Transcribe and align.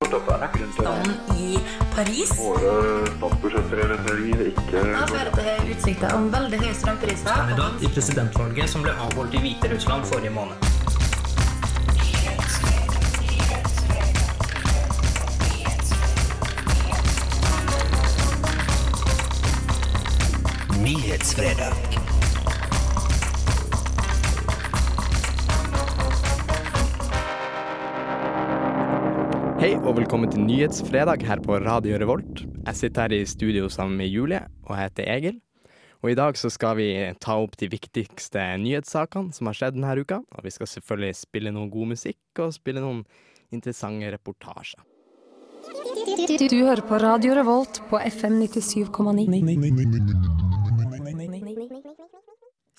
Dette 0.00 0.32
er 0.32 0.38
nøkkelen 0.40 0.70
til 0.72 0.84
Staden 0.86 1.10
i 1.36 1.58
Paris. 1.92 2.30
våre 2.38 2.70
statsbudsjetter 3.18 3.82
ikke 4.48 4.84
Da 4.94 5.02
fører 5.10 5.34
til 5.34 5.74
utsikter 5.74 6.14
om 6.16 6.30
veldig 6.32 6.60
høye 6.62 6.74
strømpriser. 6.78 7.34
kandidat 7.36 7.84
i 7.84 7.90
presidentvalget 7.92 8.72
som 8.72 8.86
ble 8.86 8.94
avholdt 8.96 9.36
i 9.36 9.42
Hviterussland 9.44 10.04
forrige 10.08 10.32
måned. 10.32 10.56
Nyhetsfredag. 20.80 22.09
Hei 29.60 29.74
og 29.76 29.98
velkommen 29.98 30.30
til 30.32 30.40
Nyhetsfredag 30.40 31.20
her 31.28 31.40
på 31.44 31.58
Radio 31.60 31.98
Revolt. 32.00 32.46
Jeg 32.64 32.76
sitter 32.78 33.02
her 33.02 33.12
i 33.12 33.26
studio 33.28 33.68
sammen 33.68 33.98
med 34.00 34.08
Julie, 34.08 34.40
og 34.64 34.72
jeg 34.72 34.88
heter 34.88 35.10
Egil. 35.12 35.36
Og 36.00 36.10
i 36.10 36.14
dag 36.16 36.38
så 36.40 36.48
skal 36.48 36.78
vi 36.78 36.86
ta 37.20 37.36
opp 37.36 37.58
de 37.60 37.68
viktigste 37.68 38.40
nyhetssakene 38.62 39.36
som 39.36 39.50
har 39.50 39.58
skjedd 39.58 39.76
denne 39.76 40.00
uka. 40.00 40.22
Og 40.32 40.48
vi 40.48 40.54
skal 40.54 40.70
selvfølgelig 40.72 41.20
spille 41.20 41.52
noe 41.52 41.68
god 41.68 41.92
musikk 41.92 42.40
og 42.40 42.56
spille 42.56 42.80
noen 42.80 43.04
interessante 43.52 44.08
reportasjer. 44.16 44.80
Du 46.40 46.64
hører 46.64 46.80
på 46.80 47.04
Radio 47.04 47.36
Revolt 47.36 47.84
på 47.92 48.00
FM 48.00 48.40
97,9. 48.48 50.49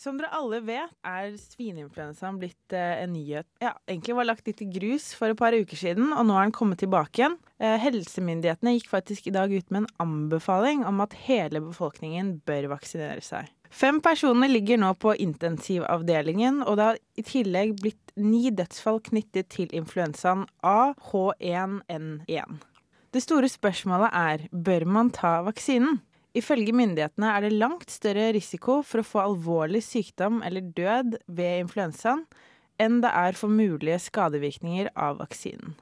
Som 0.01 0.17
dere 0.17 0.31
alle 0.33 0.57
vet, 0.65 0.89
er 1.05 1.35
svineinfluensaen 1.37 2.39
blitt 2.41 2.73
eh, 2.73 3.03
en 3.03 3.11
nyhet. 3.13 3.45
Ja, 3.61 3.75
egentlig 3.85 4.15
var 4.17 4.25
lagt 4.25 4.47
litt 4.49 4.63
i 4.63 4.69
grus 4.73 5.11
for 5.13 5.29
et 5.29 5.37
par 5.37 5.53
uker 5.53 5.77
siden, 5.77 6.09
og 6.15 6.25
nå 6.25 6.33
er 6.39 6.47
den 6.47 6.55
kommet 6.57 6.81
tilbake 6.81 7.21
igjen. 7.21 7.35
Eh, 7.61 7.77
helsemyndighetene 7.83 8.73
gikk 8.79 8.89
faktisk 8.89 9.29
i 9.29 9.35
dag 9.35 9.53
ut 9.53 9.69
med 9.69 9.83
en 9.83 9.91
anbefaling 10.01 10.81
om 10.89 11.03
at 11.05 11.13
hele 11.27 11.61
befolkningen 11.67 12.39
bør 12.49 12.71
vaksinere 12.73 13.21
seg. 13.21 13.51
Fem 13.69 14.01
personer 14.01 14.49
ligger 14.49 14.81
nå 14.81 14.89
på 14.97 15.13
intensivavdelingen, 15.21 16.63
og 16.65 16.81
det 16.81 16.87
har 16.89 16.97
i 17.21 17.27
tillegg 17.27 17.77
blitt 17.83 18.15
ni 18.17 18.49
dødsfall 18.49 19.03
knyttet 19.05 19.53
til 19.53 19.69
influensaen 19.69 20.47
A-H1N1. 20.65 22.57
Det 23.11 23.21
store 23.21 23.47
spørsmålet 23.51 24.09
er 24.17 24.49
bør 24.49 24.89
man 24.89 25.13
ta 25.13 25.43
vaksinen? 25.45 26.01
Ifølge 26.37 26.71
myndighetene 26.71 27.27
er 27.35 27.43
det 27.43 27.57
langt 27.59 27.91
større 27.91 28.29
risiko 28.35 28.79
for 28.87 29.01
å 29.01 29.07
få 29.07 29.23
alvorlig 29.25 29.81
sykdom 29.83 30.39
eller 30.47 30.69
død 30.77 31.17
ved 31.27 31.65
influensaen 31.65 32.23
enn 32.81 33.01
det 33.03 33.11
er 33.13 33.35
for 33.37 33.51
mulige 33.51 33.99
skadevirkninger 34.01 34.93
av 34.95 35.19
vaksinen. 35.19 35.75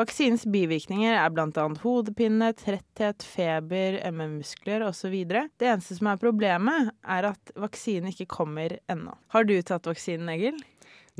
Vaksinens 0.00 0.46
bivirkninger 0.48 1.12
er 1.12 1.32
bl.a. 1.36 1.64
hodepine, 1.82 2.48
tretthet, 2.56 3.20
feber, 3.28 3.98
mm-muskler 4.08 4.86
osv. 4.86 5.12
Det 5.28 5.68
eneste 5.68 5.98
som 5.98 6.08
er 6.08 6.20
problemet, 6.22 6.94
er 7.04 7.28
at 7.28 7.52
vaksinen 7.60 8.08
ikke 8.14 8.30
kommer 8.32 8.78
ennå. 8.90 9.12
Har 9.36 9.44
du 9.44 9.52
tatt 9.60 9.90
vaksinen, 9.90 10.32
Egil? 10.32 10.56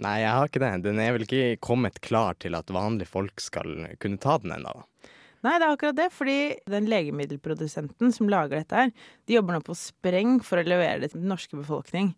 Nei, 0.00 0.22
jeg 0.22 0.32
har 0.32 0.48
ikke 0.48 0.62
det. 0.64 0.72
Den 0.88 1.02
er 1.04 1.12
vel 1.12 1.26
ikke 1.26 1.60
kommet 1.60 2.00
klar 2.00 2.40
til 2.40 2.56
at 2.56 2.72
vanlige 2.72 3.12
folk 3.12 3.44
skal 3.44 3.90
kunne 4.00 4.22
ta 4.24 4.38
den 4.40 4.56
ennå. 4.56 4.72
Nei, 5.42 5.56
det 5.58 5.66
er 5.66 5.72
akkurat 5.74 5.96
det, 5.98 6.08
fordi 6.14 6.36
den 6.70 6.86
legemiddelprodusenten 6.90 8.12
som 8.14 8.28
lager 8.30 8.60
dette 8.60 8.78
her, 8.78 8.92
de 9.26 9.34
jobber 9.38 9.56
nå 9.56 9.64
på 9.66 9.74
spreng 9.78 10.36
for 10.44 10.60
å 10.60 10.66
levere 10.66 11.00
det 11.02 11.12
til 11.12 11.22
den 11.24 11.32
norske 11.32 11.58
befolkning. 11.58 12.12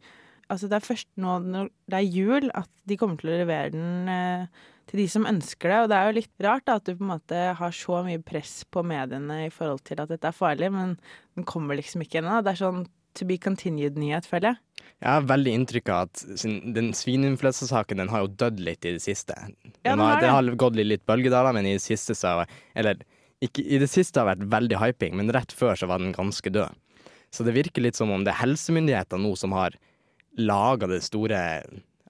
Altså 0.53 0.69
det 0.69 0.77
er 0.77 0.85
først 0.85 1.09
nå 1.17 1.39
når 1.41 1.71
det 1.89 1.99
er 2.03 2.11
jul 2.13 2.51
at 2.53 2.69
de 2.85 2.99
kommer 3.01 3.17
til 3.21 3.33
å 3.33 3.39
levere 3.41 3.71
den 3.73 4.11
eh, 4.13 4.65
til 4.91 5.01
de 5.01 5.07
som 5.09 5.25
ønsker 5.31 5.73
det. 5.73 5.79
Og 5.85 5.89
det 5.89 5.97
er 5.97 6.11
jo 6.11 6.19
litt 6.19 6.45
rart 6.45 6.67
da, 6.69 6.77
at 6.77 6.85
du 6.85 6.93
på 6.99 7.07
en 7.07 7.15
måte 7.15 7.39
har 7.57 7.73
så 7.73 8.03
mye 8.05 8.21
press 8.21 8.59
på 8.69 8.85
mediene 8.85 9.47
i 9.47 9.55
forhold 9.55 9.81
til 9.89 10.03
at 10.05 10.13
dette 10.13 10.29
er 10.29 10.37
farlig, 10.37 10.69
men 10.75 10.99
den 11.39 11.49
kommer 11.49 11.81
liksom 11.81 12.05
ikke 12.05 12.21
ennå. 12.21 12.43
Det 12.45 12.53
er 12.53 12.61
sånn 12.61 12.85
to 13.15 13.25
be 13.29 13.39
continued-nyhet, 13.41 14.27
føler 14.29 14.53
jeg. 14.53 14.61
Jeg 15.05 15.11
har 15.11 15.27
veldig 15.29 15.53
inntrykk 15.55 15.91
av 15.95 16.09
at 16.09 16.23
den 16.77 16.93
svineinfluensasaken 16.97 18.01
den 18.03 18.11
har 18.13 18.25
jo 18.25 18.31
dødd 18.45 18.61
litt 18.67 18.85
i 18.85 18.95
det 18.97 19.03
siste. 19.05 19.35
Den, 19.39 19.75
Ja, 19.85 19.95
den 19.95 20.03
har, 20.03 20.13
har 20.13 20.21
det 20.21 20.27
det. 20.27 20.33
har 20.35 20.61
gått 20.61 20.79
litt 20.81 21.05
bølgedaler, 21.09 21.55
men 21.57 21.69
i 21.71 21.77
det 21.79 21.85
siste 21.85 22.17
så 22.19 22.43
Eller 22.75 23.01
ikke, 23.45 23.65
i 23.65 23.81
det 23.83 23.91
siste 23.93 24.21
har 24.21 24.29
det 24.29 24.45
vært 24.45 24.53
veldig 24.55 24.81
hyping, 24.81 25.17
men 25.21 25.33
rett 25.35 25.53
før 25.55 25.79
så 25.79 25.89
var 25.91 26.03
den 26.03 26.15
ganske 26.17 26.53
død. 26.53 26.81
Så 27.35 27.47
det 27.47 27.57
virker 27.57 27.83
litt 27.83 27.99
som 27.99 28.13
om 28.15 28.23
det 28.25 28.33
er 28.33 28.43
helsemyndighetene 28.45 29.25
nå 29.25 29.35
som 29.39 29.55
har 29.57 29.75
laga 30.39 30.89
det 30.91 31.03
store 31.07 31.41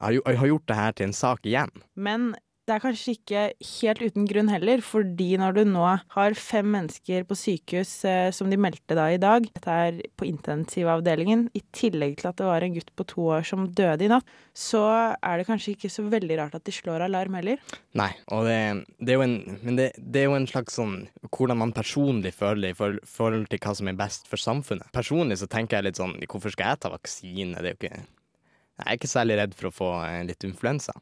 har, 0.00 0.16
har 0.24 0.46
gjort 0.48 0.66
det 0.68 0.76
her 0.78 0.96
til 0.96 1.08
en 1.08 1.16
sak 1.16 1.46
igjen. 1.48 1.72
Men 1.94 2.34
det 2.64 2.72
er 2.76 2.80
kanskje 2.80 3.12
ikke 3.18 3.40
helt 3.68 4.00
uten 4.00 4.24
grunn 4.30 4.48
heller, 4.48 4.80
fordi 4.84 5.34
når 5.40 5.52
du 5.58 5.62
nå 5.68 5.82
har 6.14 6.36
fem 6.38 6.70
mennesker 6.72 7.26
på 7.28 7.36
sykehus, 7.36 7.90
eh, 8.08 8.30
som 8.32 8.48
de 8.48 8.56
meldte 8.56 8.96
da 8.96 9.10
i 9.12 9.18
dag, 9.20 9.44
dette 9.52 9.74
er 9.88 9.98
på 10.16 10.24
intensivavdelingen, 10.30 11.46
i 11.54 11.62
tillegg 11.76 12.16
til 12.22 12.30
at 12.30 12.38
det 12.40 12.46
var 12.48 12.64
en 12.64 12.74
gutt 12.76 12.88
på 12.96 13.06
to 13.10 13.26
år 13.36 13.44
som 13.46 13.66
døde 13.76 14.06
i 14.06 14.10
natt, 14.12 14.24
så 14.56 14.80
er 15.20 15.38
det 15.42 15.46
kanskje 15.48 15.74
ikke 15.74 15.90
så 15.92 16.06
veldig 16.08 16.38
rart 16.40 16.56
at 16.56 16.64
de 16.64 16.72
slår 16.72 17.04
alarm 17.04 17.36
heller. 17.36 17.60
Nei, 17.98 18.10
og 18.32 18.46
det, 18.48 18.58
det 19.00 19.12
er 19.14 19.20
jo 19.20 19.26
en 19.28 19.36
Men 19.64 19.76
det, 19.78 19.88
det 19.98 20.22
er 20.24 20.28
jo 20.30 20.36
en 20.38 20.46
slags 20.48 20.76
sånn 20.78 20.96
hvordan 21.34 21.58
man 21.60 21.72
personlig 21.76 22.32
føler 22.36 22.62
det 22.68 22.74
i 22.74 22.78
for- 22.78 23.00
forhold 23.04 23.48
til 23.52 23.60
hva 23.64 23.74
som 23.76 23.88
er 23.90 23.98
best 23.98 24.28
for 24.30 24.40
samfunnet. 24.40 24.88
Personlig 24.94 25.38
så 25.40 25.48
tenker 25.50 25.78
jeg 25.82 25.90
litt 25.90 26.00
sånn 26.00 26.16
Hvorfor 26.24 26.52
skal 26.54 26.72
jeg 26.72 26.80
ta 26.84 26.90
vaksine? 26.92 27.58
Det 27.60 27.72
er 27.72 27.74
jo 27.74 27.80
ikke 27.82 27.96
Jeg 27.98 28.86
er 28.88 28.96
ikke 28.98 29.10
særlig 29.10 29.36
redd 29.38 29.52
for 29.58 29.68
å 29.70 29.74
få 29.74 29.90
eh, 30.08 30.22
litt 30.26 30.44
influensa. 30.46 30.94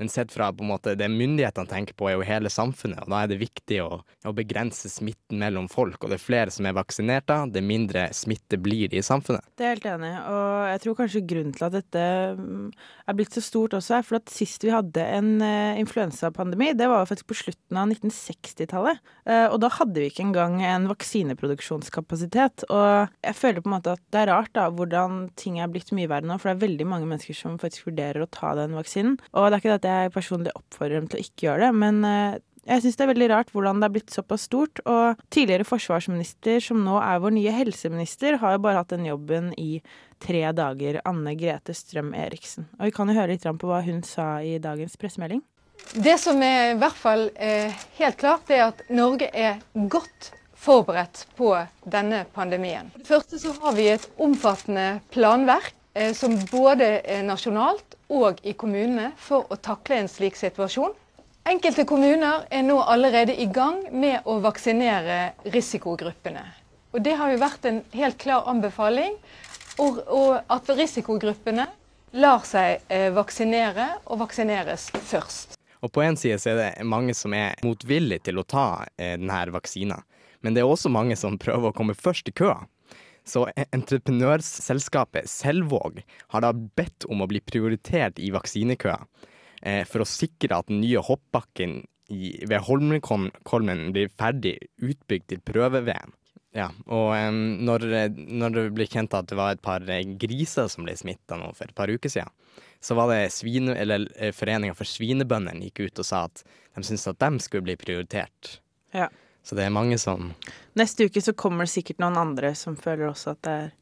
Men 0.00 0.10
sett 0.10 0.32
fra 0.34 0.50
på 0.52 0.64
en 0.64 0.72
måte 0.72 0.96
det 0.98 1.08
myndighetene 1.12 1.70
tenker 1.70 1.96
på, 1.98 2.08
er 2.10 2.18
jo 2.18 2.26
hele 2.26 2.50
samfunnet. 2.52 3.04
Og 3.04 3.14
da 3.14 3.22
er 3.22 3.30
det 3.30 3.40
viktig 3.42 3.80
å, 3.84 4.00
å 4.02 4.34
begrense 4.36 4.90
smitten 4.90 5.40
mellom 5.42 5.68
folk. 5.72 6.00
Og 6.02 6.12
det 6.12 6.18
er 6.18 6.24
flere 6.24 6.54
som 6.54 6.66
er 6.66 6.76
vaksinert, 6.76 7.28
da, 7.30 7.44
det 7.50 7.62
mindre 7.64 8.08
smitte 8.16 8.58
blir 8.60 8.90
det 8.90 9.02
i 9.02 9.06
samfunnet. 9.06 9.44
Det 9.58 9.66
er 9.66 9.76
helt 9.76 9.90
enig 9.94 10.14
og 10.24 10.64
jeg 10.70 10.82
tror 10.82 10.96
kanskje 10.98 11.22
grunnen 11.28 11.54
til 11.54 11.66
at 11.66 11.74
dette 11.74 12.02
mm, 12.38 12.68
er 13.10 13.16
blitt 13.18 13.36
så 13.36 13.42
stort 13.44 13.76
også, 13.76 13.98
er 13.98 14.06
for 14.06 14.18
at 14.18 14.32
sist 14.32 14.64
vi 14.64 14.72
hadde 14.72 15.04
en 15.16 15.30
eh, 15.44 15.80
influensapandemi, 15.80 16.72
det 16.78 16.88
var 16.90 17.06
faktisk 17.08 17.30
på 17.30 17.38
slutten 17.42 17.80
av 17.80 17.92
1960-tallet. 17.92 19.02
Eh, 19.28 19.46
og 19.46 19.58
da 19.62 19.70
hadde 19.76 20.00
vi 20.00 20.10
ikke 20.10 20.24
engang 20.26 20.60
en 20.64 20.88
vaksineproduksjonskapasitet. 20.90 22.66
Og 22.70 23.14
jeg 23.24 23.38
føler 23.38 23.64
på 23.64 23.70
en 23.70 23.76
måte 23.76 23.96
at 23.96 24.04
det 24.14 24.24
er 24.24 24.32
rart 24.32 24.52
da, 24.56 24.68
hvordan 24.74 25.28
ting 25.40 25.60
er 25.62 25.70
blitt 25.72 25.92
mye 25.96 26.10
verre 26.10 26.28
nå, 26.28 26.38
for 26.40 26.50
det 26.50 26.56
er 26.56 26.64
veldig 26.66 26.88
mange 26.90 27.10
mennesker 27.10 27.38
som 27.38 27.58
faktisk 27.62 27.90
vurderer 27.90 28.24
å 28.24 28.30
ta 28.32 28.54
den 28.58 28.76
vaksinen. 28.78 29.18
Og 29.34 29.48
det 29.48 29.58
er 29.58 29.62
ikke 29.62 29.72
det 29.74 29.80
at 29.80 29.83
jeg 29.90 30.12
personlig 30.14 30.52
oppfordrer 30.56 31.00
dem 31.00 31.08
til 31.10 31.20
å 31.20 31.24
ikke 31.24 31.48
gjøre 31.48 31.68
det, 31.68 31.78
men 31.80 32.02
eh, 32.08 32.42
jeg 32.64 32.80
syns 32.80 32.96
det 32.96 33.04
er 33.04 33.10
veldig 33.12 33.28
rart 33.28 33.50
hvordan 33.52 33.80
det 33.80 33.88
er 33.88 33.94
blitt 33.96 34.14
såpass 34.14 34.46
stort. 34.48 34.80
Og 34.88 35.20
tidligere 35.34 35.66
forsvarsminister, 35.68 36.62
som 36.64 36.80
nå 36.84 36.96
er 37.02 37.20
vår 37.20 37.34
nye 37.36 37.52
helseminister, 37.52 38.38
har 38.40 38.56
jo 38.56 38.62
bare 38.64 38.80
hatt 38.80 38.94
den 38.94 39.04
jobben 39.08 39.50
i 39.60 39.82
tre 40.24 40.46
dager. 40.56 41.00
Anne 41.04 41.34
Grete 41.38 41.76
Strøm 41.76 42.14
Eriksen. 42.16 42.70
Og 42.78 42.88
vi 42.88 42.94
kan 42.96 43.10
jo 43.10 43.18
høre 43.18 43.34
litt 43.34 43.44
på 43.44 43.68
hva 43.68 43.82
hun 43.84 44.00
sa 44.06 44.38
i 44.40 44.56
dagens 44.62 44.96
pressemelding. 45.00 45.44
Det 45.92 46.16
som 46.22 46.40
er 46.42 46.72
i 46.72 46.78
hvert 46.80 46.96
fall 46.96 47.28
eh, 47.34 47.74
helt 47.98 48.16
klart, 48.20 48.48
er 48.48 48.70
at 48.70 48.80
Norge 48.88 49.28
er 49.28 49.60
godt 49.74 50.32
forberedt 50.64 51.26
på 51.36 51.52
denne 51.84 52.24
pandemien. 52.32 52.88
For 52.94 53.02
det 53.02 53.10
første 53.10 53.40
så 53.42 53.52
har 53.60 53.76
vi 53.76 53.90
et 53.92 54.06
omfattende 54.22 55.02
planverk 55.12 55.74
som 56.14 56.34
både 56.50 56.88
er 57.06 57.22
nasjonalt 57.22 57.94
og 58.10 58.40
i 58.42 58.56
kommunene 58.58 59.12
for 59.20 59.46
å 59.52 59.58
takle 59.62 60.00
en 60.02 60.10
slik 60.10 60.34
situasjon. 60.34 60.90
Enkelte 61.46 61.84
kommuner 61.84 62.46
er 62.50 62.62
nå 62.64 62.78
allerede 62.80 63.36
i 63.36 63.46
gang 63.52 63.82
med 63.92 64.24
å 64.24 64.38
vaksinere 64.40 65.34
risikogruppene. 65.52 66.42
Og 66.94 67.02
Det 67.02 67.14
har 67.18 67.30
jo 67.30 67.40
vært 67.42 67.66
en 67.68 67.82
helt 67.92 68.18
klar 68.22 68.46
anbefaling, 68.48 69.16
og, 69.82 69.98
og 70.08 70.38
at 70.48 70.70
risikogruppene 70.78 71.66
lar 72.14 72.46
seg 72.46 72.84
eh, 72.88 73.10
vaksinere 73.12 73.88
og 74.06 74.22
vaksineres 74.22 74.88
først. 74.94 75.58
Og 75.84 75.92
på 75.92 76.04
en 76.04 76.16
side 76.16 76.38
så 76.40 76.54
er 76.54 76.60
det 76.60 76.86
mange 76.88 77.12
som 77.18 77.34
er 77.36 77.58
motvillige 77.66 78.30
til 78.30 78.40
å 78.40 78.46
ta 78.48 78.86
eh, 78.96 79.18
denne 79.18 79.42
vaksina. 79.52 79.98
Men 80.40 80.54
det 80.56 80.62
er 80.62 80.70
også 80.70 80.92
mange 80.92 81.16
som 81.16 81.36
prøver 81.40 81.72
å 81.72 81.76
komme 81.76 81.96
først 81.98 82.30
i 82.30 82.36
køa. 82.36 82.62
Så 83.24 83.46
e- 83.56 83.68
entreprenørselskapet 83.72 85.30
Selvåg 85.30 86.02
har 86.34 86.44
da 86.44 86.52
bedt 86.52 87.06
om 87.08 87.24
å 87.24 87.28
bli 87.30 87.40
prioritert 87.40 88.20
i 88.20 88.30
vaksinekøa. 88.34 88.98
Eh, 89.64 89.84
for 89.88 90.04
å 90.04 90.08
sikre 90.08 90.58
at 90.58 90.68
den 90.68 90.82
nye 90.84 91.00
hoppbakken 91.00 91.80
ved 92.10 92.60
Holmenkollen 92.66 93.86
blir 93.94 94.12
ferdig 94.12 94.58
utbygd 94.76 95.30
til 95.32 95.40
prøve-VM. 95.40 96.12
Ja, 96.54 96.68
og 96.86 97.10
når, 97.66 97.86
når 98.14 98.52
det 98.54 98.64
ble 98.76 98.86
kjent 98.86 99.16
at 99.18 99.26
det 99.26 99.38
var 99.38 99.56
et 99.56 99.62
par 99.64 99.82
eh, 99.90 100.04
griser 100.20 100.68
som 100.70 100.86
ble 100.86 100.94
smitta 100.94 101.38
nå 101.40 101.48
for 101.56 101.66
et 101.66 101.74
par 101.74 101.90
uker 101.90 102.12
siden, 102.12 102.30
så 102.84 102.94
var 102.94 103.10
det 103.10 103.32
svine, 103.34 103.74
eller 103.80 104.04
eh, 104.14 104.30
Foreninga 104.36 104.76
for 104.78 104.86
svinebøndene 104.86 105.66
gikk 105.66 105.88
ut 105.88 106.04
og 106.04 106.06
sa 106.06 106.26
at 106.28 106.44
de 106.44 106.84
syntes 106.84 107.08
at 107.10 107.18
de 107.24 107.42
skulle 107.42 107.66
bli 107.66 107.78
prioritert. 107.80 108.58
Ja. 108.94 109.08
Så 109.44 109.56
det 109.58 109.66
er 109.66 109.74
mange 109.74 109.98
som 110.00 110.32
Neste 110.78 111.06
uke 111.06 111.20
så 111.22 111.34
kommer 111.36 111.66
det 111.66 111.74
sikkert 111.74 112.00
noen 112.02 112.16
andre 112.18 112.54
som 112.58 112.78
føler 112.80 113.10
også 113.10 113.34
at 113.34 113.42
det 113.46 113.54
er 113.54 113.72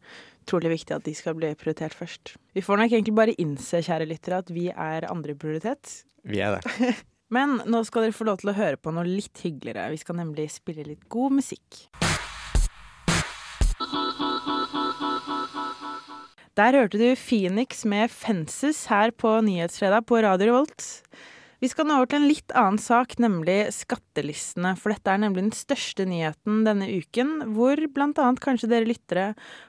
utrolig 0.42 0.72
viktig 0.74 0.96
at 0.96 1.06
de 1.06 1.14
skal 1.14 1.36
bli 1.38 1.52
prioritert 1.56 1.94
først. 1.94 2.34
Vi 2.52 2.64
får 2.66 2.80
nok 2.80 2.92
egentlig 2.92 3.14
bare 3.16 3.36
innse, 3.40 3.80
kjære 3.86 4.08
lyttere, 4.10 4.42
at 4.42 4.50
vi 4.52 4.66
er 4.74 5.06
andreprioritet. 5.08 6.02
Vi 6.26 6.42
er 6.42 6.58
det. 6.58 6.92
Men 7.36 7.62
nå 7.64 7.80
skal 7.88 8.04
dere 8.04 8.16
få 8.16 8.26
lov 8.28 8.42
til 8.42 8.50
å 8.52 8.56
høre 8.58 8.76
på 8.76 8.92
noe 8.92 9.06
litt 9.08 9.38
hyggeligere. 9.40 9.86
Vi 9.94 10.02
skal 10.02 10.18
nemlig 10.18 10.50
spille 10.52 10.84
litt 10.84 11.06
god 11.12 11.38
musikk. 11.38 11.86
Der 16.52 16.76
hørte 16.76 16.98
du 17.00 17.14
Phoenix 17.16 17.86
med 17.88 18.10
'Fences' 18.12 18.84
her 18.92 19.14
på 19.16 19.38
Nyhetsfredag 19.40 20.04
på 20.04 20.20
Radio 20.20 20.50
Revolt. 20.50 20.84
Vi 21.62 21.68
skal 21.70 21.86
nå 21.86 21.94
over 22.00 22.08
til 22.10 22.18
en 22.18 22.24
litt 22.26 22.52
annen 22.58 22.78
sak, 22.82 23.12
nemlig 23.22 23.68
skattelistene. 23.70 24.72
For 24.74 24.90
dette 24.90 25.12
er 25.12 25.20
nemlig 25.22 25.44
den 25.44 25.52
største 25.54 26.02
nyheten 26.10 26.64
denne 26.66 26.88
uken, 26.90 27.36
hvor 27.54 27.78
bl.a. 27.94 28.24
kanskje 28.42 28.66
dere 28.72 28.88
lyttere 28.88 29.28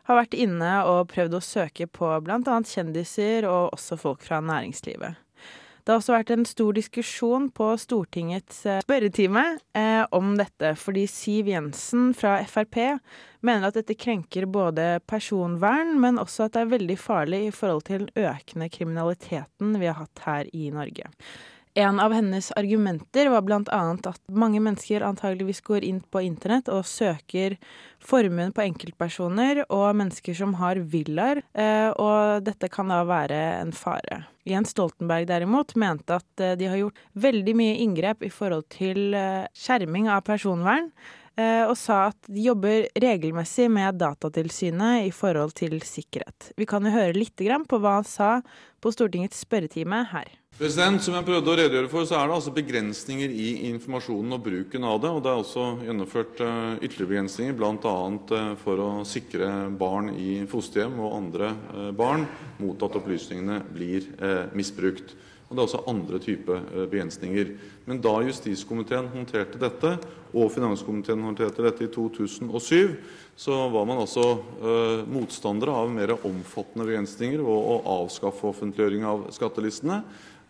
har 0.10 0.18
vært 0.18 0.34
inne 0.34 0.72
og 0.90 1.12
prøvd 1.12 1.38
å 1.38 1.44
søke 1.46 1.86
på 1.86 2.10
bl.a. 2.26 2.58
kjendiser 2.66 3.46
og 3.46 3.76
også 3.78 4.00
folk 4.02 4.26
fra 4.26 4.42
næringslivet. 4.42 5.22
Det 5.84 5.92
har 5.92 6.02
også 6.02 6.16
vært 6.16 6.34
en 6.34 6.50
stor 6.50 6.74
diskusjon 6.80 7.50
på 7.54 7.70
Stortingets 7.78 8.66
eh, 8.66 8.82
spørretime 8.82 9.46
eh, 9.78 10.02
om 10.16 10.34
dette, 10.40 10.74
fordi 10.80 11.06
Siv 11.12 11.54
Jensen 11.54 12.14
fra 12.18 12.40
Frp 12.50 12.80
mener 13.44 13.68
at 13.68 13.78
dette 13.78 14.00
krenker 14.00 14.48
både 14.50 14.96
personvern, 15.06 16.00
men 16.02 16.18
også 16.18 16.48
at 16.48 16.56
det 16.56 16.66
er 16.66 16.76
veldig 16.78 16.98
farlig 16.98 17.48
i 17.52 17.54
forhold 17.54 17.86
til 17.86 18.08
den 18.08 18.30
økende 18.32 18.74
kriminaliteten 18.74 19.76
vi 19.78 19.92
har 19.92 20.00
hatt 20.02 20.24
her 20.26 20.56
i 20.56 20.72
Norge. 20.74 21.12
En 21.76 22.00
av 22.00 22.14
hennes 22.14 22.52
argumenter 22.52 23.30
var 23.34 23.42
annet 23.74 24.06
at 24.06 24.20
mange 24.30 24.60
mennesker 24.62 25.02
antageligvis 25.02 25.62
går 25.66 25.84
inn 25.84 26.02
på 26.06 26.22
internett 26.22 26.68
og 26.70 26.86
søker 26.86 27.56
formuen 27.98 28.52
på 28.54 28.62
enkeltpersoner 28.62 29.64
og 29.74 29.96
mennesker 29.98 30.38
som 30.38 30.54
har 30.60 30.78
villaer, 30.78 31.42
eh, 31.58 31.90
og 31.98 32.46
dette 32.46 32.70
kan 32.70 32.94
da 32.94 33.02
være 33.10 33.40
en 33.64 33.74
fare. 33.74 34.22
Jens 34.46 34.76
Stoltenberg 34.76 35.26
derimot 35.32 35.74
mente 35.74 36.20
at 36.20 36.44
eh, 36.44 36.54
de 36.60 36.70
har 36.70 36.78
gjort 36.78 37.02
veldig 37.26 37.58
mye 37.58 37.82
inngrep 37.88 38.22
i 38.22 38.30
forhold 38.30 38.70
til 38.70 39.18
eh, 39.18 39.50
skjerming 39.58 40.12
av 40.14 40.22
personvern, 40.30 40.94
og 41.34 41.72
sa 41.74 42.12
at 42.12 42.28
de 42.30 42.44
jobber 42.46 42.84
regelmessig 43.02 43.66
med 43.74 43.98
Datatilsynet 43.98 45.08
i 45.08 45.10
forhold 45.10 45.56
til 45.58 45.80
sikkerhet. 45.82 46.52
Vi 46.62 46.68
kan 46.70 46.86
jo 46.86 46.94
høre 46.94 47.18
litt 47.18 47.42
på 47.42 47.82
hva 47.82 47.96
han 47.96 48.06
sa 48.06 48.30
på 48.78 48.94
Stortingets 48.94 49.42
spørretime 49.42 50.04
her. 50.14 50.30
President, 50.54 51.02
Som 51.02 51.16
jeg 51.18 51.26
prøvde 51.26 51.50
å 51.50 51.56
redegjøre 51.58 51.90
for, 51.90 52.06
så 52.06 52.20
er 52.20 52.28
det 52.30 52.36
altså 52.36 52.52
begrensninger 52.54 53.32
i 53.34 53.48
informasjonen 53.72 54.36
og 54.36 54.44
bruken 54.46 54.84
av 54.86 55.00
det. 55.02 55.10
og 55.10 55.24
Det 55.26 55.32
er 55.32 55.40
også 55.42 55.64
gjennomført 55.82 56.42
uh, 56.46 56.76
ytterligere 56.78 57.10
begrensninger, 57.10 57.56
bl.a. 57.58 57.94
Uh, 58.30 58.52
for 58.62 58.84
å 58.84 58.90
sikre 59.02 59.48
barn 59.82 60.12
i 60.14 60.44
fosterhjem 60.46 61.00
og 61.02 61.16
andre 61.18 61.50
uh, 61.74 61.88
barn 61.98 62.28
mot 62.62 62.86
at 62.86 62.98
opplysningene 63.02 63.64
blir 63.74 64.06
misbrukt. 64.54 65.16
Og 65.50 65.58
Det 65.58 65.64
er 65.64 65.66
også 65.66 65.82
andre 65.90 66.20
typer 66.22 66.62
begrensninger. 66.92 67.50
Men 67.90 68.02
da 68.02 68.14
justiskomiteen 68.26 69.10
håndterte 69.10 69.58
dette, 69.62 69.96
og 70.34 70.54
finanskomiteen 70.54 71.26
håndterte 71.26 71.66
dette 71.66 71.86
i 71.86 71.92
2007, 71.94 72.94
så 73.38 73.58
var 73.74 73.86
man 73.90 74.02
altså 74.02 74.24
motstandere 75.10 75.74
av 75.78 75.92
mer 75.94 76.16
omfattende 76.16 76.88
begrensninger 76.88 77.42
og 77.42 77.70
å 77.70 77.78
avskaffe 78.00 78.50
offentliggjøring 78.50 79.06
av 79.10 79.28
skattelistene. 79.36 80.00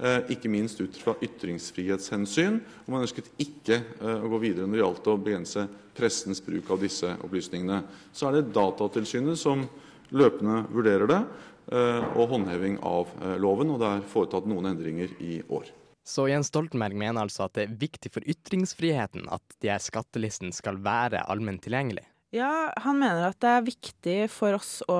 Eh, 0.03 0.33
ikke 0.35 0.49
minst 0.51 0.81
ut 0.83 0.97
fra 0.99 1.13
ytringsfrihetshensyn. 1.23 2.59
og 2.83 2.91
Man 2.91 3.05
ønsket 3.05 3.29
ikke 3.39 3.77
eh, 3.79 4.19
å 4.19 4.31
gå 4.33 4.39
videre 4.41 4.67
når 4.67 4.75
det 4.75 4.81
gjaldt 4.81 5.05
å 5.07 5.15
begrense 5.15 5.63
pressens 5.95 6.41
bruk 6.43 6.73
av 6.73 6.81
disse 6.83 7.13
opplysningene. 7.23 7.77
Så 8.11 8.27
er 8.27 8.35
det 8.35 8.49
Datatilsynet 8.55 9.39
som 9.39 9.63
løpende 10.11 10.65
vurderer 10.73 11.07
det, 11.07 11.21
eh, 11.71 12.03
og 12.17 12.33
håndheving 12.33 12.81
av 12.83 13.13
loven. 13.39 13.71
Og 13.71 13.79
det 13.79 13.91
er 13.93 14.09
foretatt 14.11 14.49
noen 14.51 14.73
endringer 14.73 15.13
i 15.23 15.37
år. 15.47 15.71
Så 16.03 16.25
Jens 16.27 16.49
Stoltenberg 16.51 16.97
mener 16.99 17.23
altså 17.23 17.45
at 17.45 17.55
det 17.55 17.63
er 17.63 17.77
viktig 17.79 18.11
for 18.11 18.27
ytringsfriheten 18.27 19.29
at 19.31 19.55
de 19.63 19.71
her 19.71 19.79
skattelistene 19.79 20.51
skal 20.51 20.81
være 20.83 21.23
allment 21.31 21.63
tilgjengelig? 21.63 22.03
Ja, 22.35 22.73
han 22.81 22.99
mener 22.99 23.29
at 23.29 23.39
det 23.39 23.55
er 23.55 23.63
viktig 23.69 24.17
for 24.33 24.57
oss 24.57 24.81
å, 24.89 24.99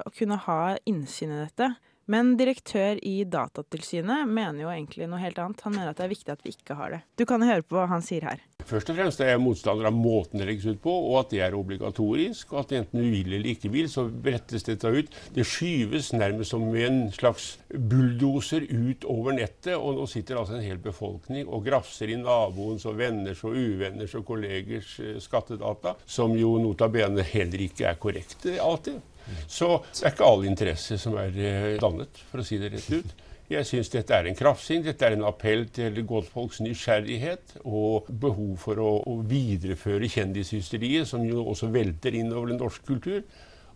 å 0.00 0.14
kunne 0.16 0.40
ha 0.46 0.78
innsyn 0.88 1.34
i 1.34 1.42
dette. 1.42 1.68
Men 2.08 2.36
direktør 2.40 2.96
i 3.04 3.18
Datatilsynet 3.28 4.28
mener 4.32 4.62
jo 4.62 4.70
egentlig 4.72 5.04
noe 5.10 5.20
helt 5.20 5.36
annet. 5.42 5.60
Han 5.66 5.74
mener 5.74 5.90
at 5.90 5.98
det 5.98 6.06
er 6.06 6.14
viktig 6.14 6.32
at 6.32 6.44
vi 6.46 6.54
ikke 6.54 6.76
har 6.78 6.94
det. 6.94 7.00
Du 7.20 7.26
kan 7.28 7.42
høre 7.44 7.60
på 7.60 7.76
hva 7.76 7.84
han 7.90 8.04
sier 8.04 8.24
her. 8.24 8.40
Først 8.68 8.88
og 8.92 8.96
fremst 8.96 9.20
er 9.20 9.34
jeg 9.34 9.42
motstander 9.42 9.90
av 9.90 9.96
måten 9.96 10.40
det 10.40 10.46
legges 10.48 10.66
ut 10.72 10.80
på, 10.84 10.92
og 10.92 11.18
at 11.20 11.34
det 11.34 11.42
er 11.44 11.56
obligatorisk. 11.56 12.54
Og 12.54 12.62
at 12.62 12.72
enten 12.78 13.04
du 13.04 13.10
vil 13.12 13.28
eller 13.28 13.50
ikke 13.52 13.68
vil, 13.74 13.90
så 13.92 14.06
brettes 14.08 14.64
dette 14.64 14.88
ut. 14.88 15.18
Det 15.36 15.44
skyves 15.48 16.14
nærmest 16.16 16.56
som 16.56 16.64
en 16.80 16.98
slags 17.12 17.50
bulldoser 17.68 18.64
ut 18.72 19.04
over 19.08 19.36
nettet. 19.36 19.74
Og 19.76 20.00
nå 20.00 20.08
sitter 20.08 20.40
altså 20.40 20.56
en 20.56 20.64
hel 20.64 20.80
befolkning 20.80 21.44
og 21.44 21.68
grafser 21.68 22.08
i 22.08 22.16
naboens 22.20 22.88
og 22.88 22.96
venners 23.02 23.44
og 23.44 23.52
uvenners 23.52 24.16
og 24.16 24.24
kollegers 24.32 24.96
eh, 25.04 25.20
skattedata, 25.20 25.98
som 26.08 26.32
jo 26.40 26.56
nota 26.64 26.88
bene 26.92 27.24
heller 27.34 27.68
ikke 27.68 27.92
er 27.92 28.00
korrekte 28.00 28.56
alltid. 28.64 29.04
Så 29.46 29.70
det 29.92 30.04
er 30.04 30.14
ikke 30.14 30.28
all 30.28 30.44
interesse 30.48 30.98
som 31.00 31.16
er 31.20 31.34
eh, 31.36 31.72
dannet, 31.82 32.22
for 32.30 32.42
å 32.42 32.46
si 32.46 32.60
det 32.60 32.72
rett 32.74 32.92
ut. 32.92 33.16
Jeg 33.48 33.64
syns 33.64 33.88
dette 33.88 34.12
er 34.12 34.26
en 34.28 34.36
kraftsing. 34.36 34.82
Dette 34.84 35.06
er 35.06 35.14
en 35.16 35.24
appell 35.24 35.64
til 35.72 36.02
godtfolks 36.04 36.60
nysgjerrighet 36.60 37.54
og 37.62 38.10
behov 38.12 38.58
for 38.60 38.80
å, 38.84 38.90
å 39.08 39.14
videreføre 39.28 40.10
kjendishysteriet, 40.12 41.08
som 41.08 41.24
jo 41.24 41.46
også 41.48 41.70
velter 41.72 42.18
innover 42.18 42.52
den 42.52 42.60
norske 42.60 42.84
kultur. 42.84 43.22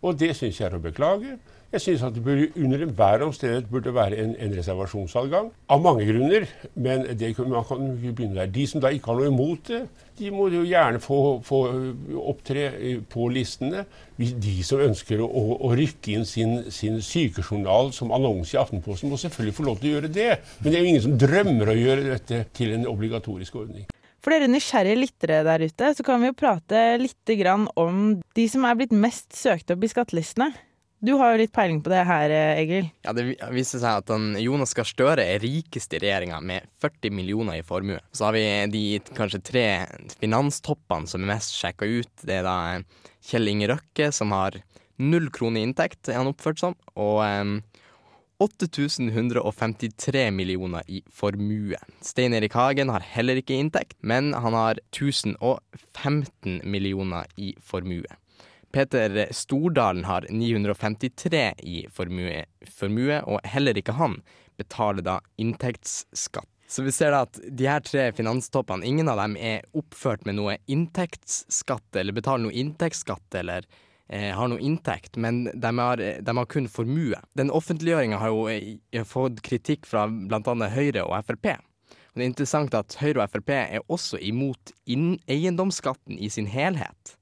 Og 0.03 0.19
det 0.19 0.35
syns 0.35 0.59
jeg 0.59 0.67
er 0.67 0.75
å 0.75 0.83
beklage. 0.83 1.37
Jeg 1.73 1.81
syns 1.81 2.03
at 2.05 2.13
det 2.13 2.21
burde, 2.21 2.51
under 2.61 2.83
enhver 2.85 3.23
omstendighet 3.25 3.69
burde 3.71 3.95
være 3.97 4.17
en, 4.21 4.35
en, 4.37 4.57
reservasjonsadgang. 4.59 5.47
Av 5.73 5.81
mange 5.81 6.05
grunner, 6.05 6.45
men 6.75 7.07
det, 7.17 7.31
man 7.39 7.65
kan 7.65 7.87
begynne 8.03 8.37
der. 8.37 8.51
De 8.53 8.67
som 8.69 8.83
da 8.83 8.91
ikke 8.93 9.09
har 9.09 9.23
noe 9.23 9.31
imot 9.31 9.71
det, 9.71 9.81
de 10.19 10.33
må 10.35 10.51
jo 10.53 10.67
gjerne 10.69 11.01
få, 11.01 11.21
få 11.47 11.63
opptre 12.29 12.67
på 13.15 13.31
listene. 13.33 13.87
De 14.19 14.59
som 14.67 14.85
ønsker 14.85 15.23
å, 15.25 15.31
å 15.31 15.73
rykke 15.79 16.19
inn 16.19 16.29
sin, 16.29 16.59
sin, 16.69 17.01
sykejournal 17.01 17.95
som 17.97 18.13
annonse 18.13 18.59
i 18.59 18.61
Aftenposten, 18.61 19.09
må 19.09 19.23
selvfølgelig 19.23 19.57
få 19.57 19.69
lov 19.71 19.81
til 19.81 19.95
å 19.95 19.97
gjøre 19.97 20.13
det. 20.13 20.31
Men 20.61 20.69
det 20.69 20.77
er 20.77 20.85
jo 20.85 20.93
ingen 20.93 21.07
som 21.09 21.19
drømmer 21.25 21.73
å 21.73 21.81
gjøre 21.81 22.09
dette 22.11 22.45
til 22.53 22.77
en 22.77 22.89
obligatorisk 22.91 23.63
ordning. 23.65 23.89
For 24.23 24.31
dere 24.31 24.51
nysgjerrige 24.51 25.01
lyttere 25.01 25.41
der 25.47 25.65
ute, 25.67 25.95
så 25.99 26.05
kan 26.07 26.23
vi 26.23 26.31
jo 26.31 26.39
prate 26.39 26.83
litt 27.01 27.33
om 27.75 28.21
de 28.37 28.45
som 28.49 28.65
er 28.65 28.77
blitt 28.79 28.95
mest 28.95 29.35
søkt 29.35 29.73
opp 29.75 29.83
i 29.83 29.91
skattelistene. 29.91 30.53
Du 31.03 31.17
har 31.19 31.33
jo 31.33 31.41
litt 31.41 31.51
peiling 31.51 31.81
på 31.83 31.91
det 31.91 32.05
her, 32.07 32.31
eh, 32.31 32.61
Egil. 32.63 32.91
Ja, 33.03 33.13
Det 33.13 33.35
viser 33.51 33.81
seg 33.83 34.05
at 34.05 34.39
Jonas 34.39 34.73
Gahr 34.73 34.87
Støre 34.87 35.25
er 35.27 35.41
rikest 35.41 35.93
i 35.95 35.99
regjeringa 35.99 36.41
med 36.41 36.63
40 36.79 37.11
millioner 37.11 37.59
i 37.59 37.63
formue. 37.67 37.99
Så 38.15 38.27
har 38.27 38.33
vi 38.33 38.67
de 38.71 39.01
kanskje 39.11 39.43
tre 39.43 39.87
finanstoppene 40.21 41.09
som 41.09 41.21
er 41.25 41.35
mest 41.35 41.59
sjekka 41.59 41.83
ut. 41.91 42.15
Det 42.23 42.39
er 42.39 42.45
da 42.47 42.77
eh, 42.77 42.85
Kjell 43.27 43.51
Inge 43.51 43.73
Røkke, 43.73 44.13
som 44.13 44.31
har 44.31 44.63
null 45.03 45.29
kroner 45.35 45.59
i 45.59 45.67
inntekt, 45.67 46.07
er 46.09 46.21
han 46.21 46.31
oppført 46.31 46.63
som. 46.63 46.77
Og 46.95 47.19
um, 47.27 47.57
8153 48.43 50.31
millioner 50.31 50.83
i 50.87 51.03
formue. 51.11 51.77
Stein 52.01 52.35
Erik 52.35 52.53
Hagen 52.59 52.89
har 52.91 53.01
heller 53.01 53.39
ikke 53.39 53.55
inntekt, 53.55 53.97
men 54.01 54.35
han 54.35 54.55
har 54.57 54.81
1015 54.91 56.61
millioner 56.65 57.27
i 57.37 57.53
formue. 57.63 58.17
Peter 58.73 59.29
Stordalen 59.31 60.05
har 60.05 60.27
953 60.31 61.55
i 61.59 61.87
formue, 61.93 62.45
formue, 62.67 63.21
og 63.29 63.41
heller 63.45 63.79
ikke 63.79 63.95
han 63.99 64.23
betaler 64.59 65.05
da 65.07 65.21
inntektsskatt. 65.37 66.49
Så 66.73 66.83
vi 66.83 66.93
ser 66.95 67.13
da 67.13 67.27
at 67.27 67.37
de 67.37 67.67
her 67.69 67.83
tre 67.85 68.07
finanstoppene, 68.17 68.87
ingen 68.89 69.11
av 69.13 69.21
dem 69.21 69.37
er 69.37 69.67
oppført 69.77 70.25
med 70.25 70.39
noe 70.39 70.57
inntektsskatt, 70.73 71.91
eller 72.01 72.17
betaler 72.17 72.47
noe 72.47 72.57
inntektsskatt, 72.57 73.29
eller 73.43 73.69
har 74.11 74.49
noe 74.51 74.61
inntekt, 74.61 75.17
men 75.17 75.45
de 75.55 75.71
har, 75.79 75.97
de 75.97 76.37
har 76.37 76.49
kun 76.51 76.69
formue. 76.69 77.19
Den 77.39 77.53
offentliggjøringa 77.55 78.19
har 78.21 78.33
jo 78.33 78.49
eh, 78.51 79.05
fått 79.09 79.41
kritikk 79.47 79.87
fra 79.89 80.07
bl.a. 80.09 80.55
Høyre 80.75 81.07
og 81.07 81.17
Frp. 81.29 81.55
Og 82.13 82.21
det 82.21 82.27
er 82.27 82.29
interessant 82.29 82.75
at 82.77 82.99
Høyre 83.01 83.25
og 83.25 83.33
Frp 83.33 83.55
er 83.57 83.87
også 83.89 84.21
imot 84.21 84.75
eiendomsskatten 84.85 86.19
i 86.21 86.29
sin 86.29 86.51
helhet. 86.53 87.17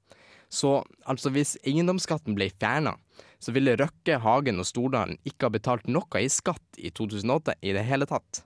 Så 0.51 0.81
altså 1.07 1.31
hvis 1.31 1.55
eiendomsskatten 1.63 2.35
ble 2.35 2.49
fjerna, 2.51 2.97
så 3.39 3.53
ville 3.55 3.77
Røkke, 3.79 4.19
Hagen 4.21 4.59
og 4.59 4.67
Stordalen 4.67 5.15
ikke 5.23 5.47
ha 5.47 5.53
betalt 5.55 5.87
noe 5.87 6.19
i 6.19 6.27
skatt 6.29 6.77
i 6.77 6.91
2008 6.91 7.55
i 7.63 7.71
det 7.77 7.85
hele 7.87 8.05
tatt. 8.09 8.43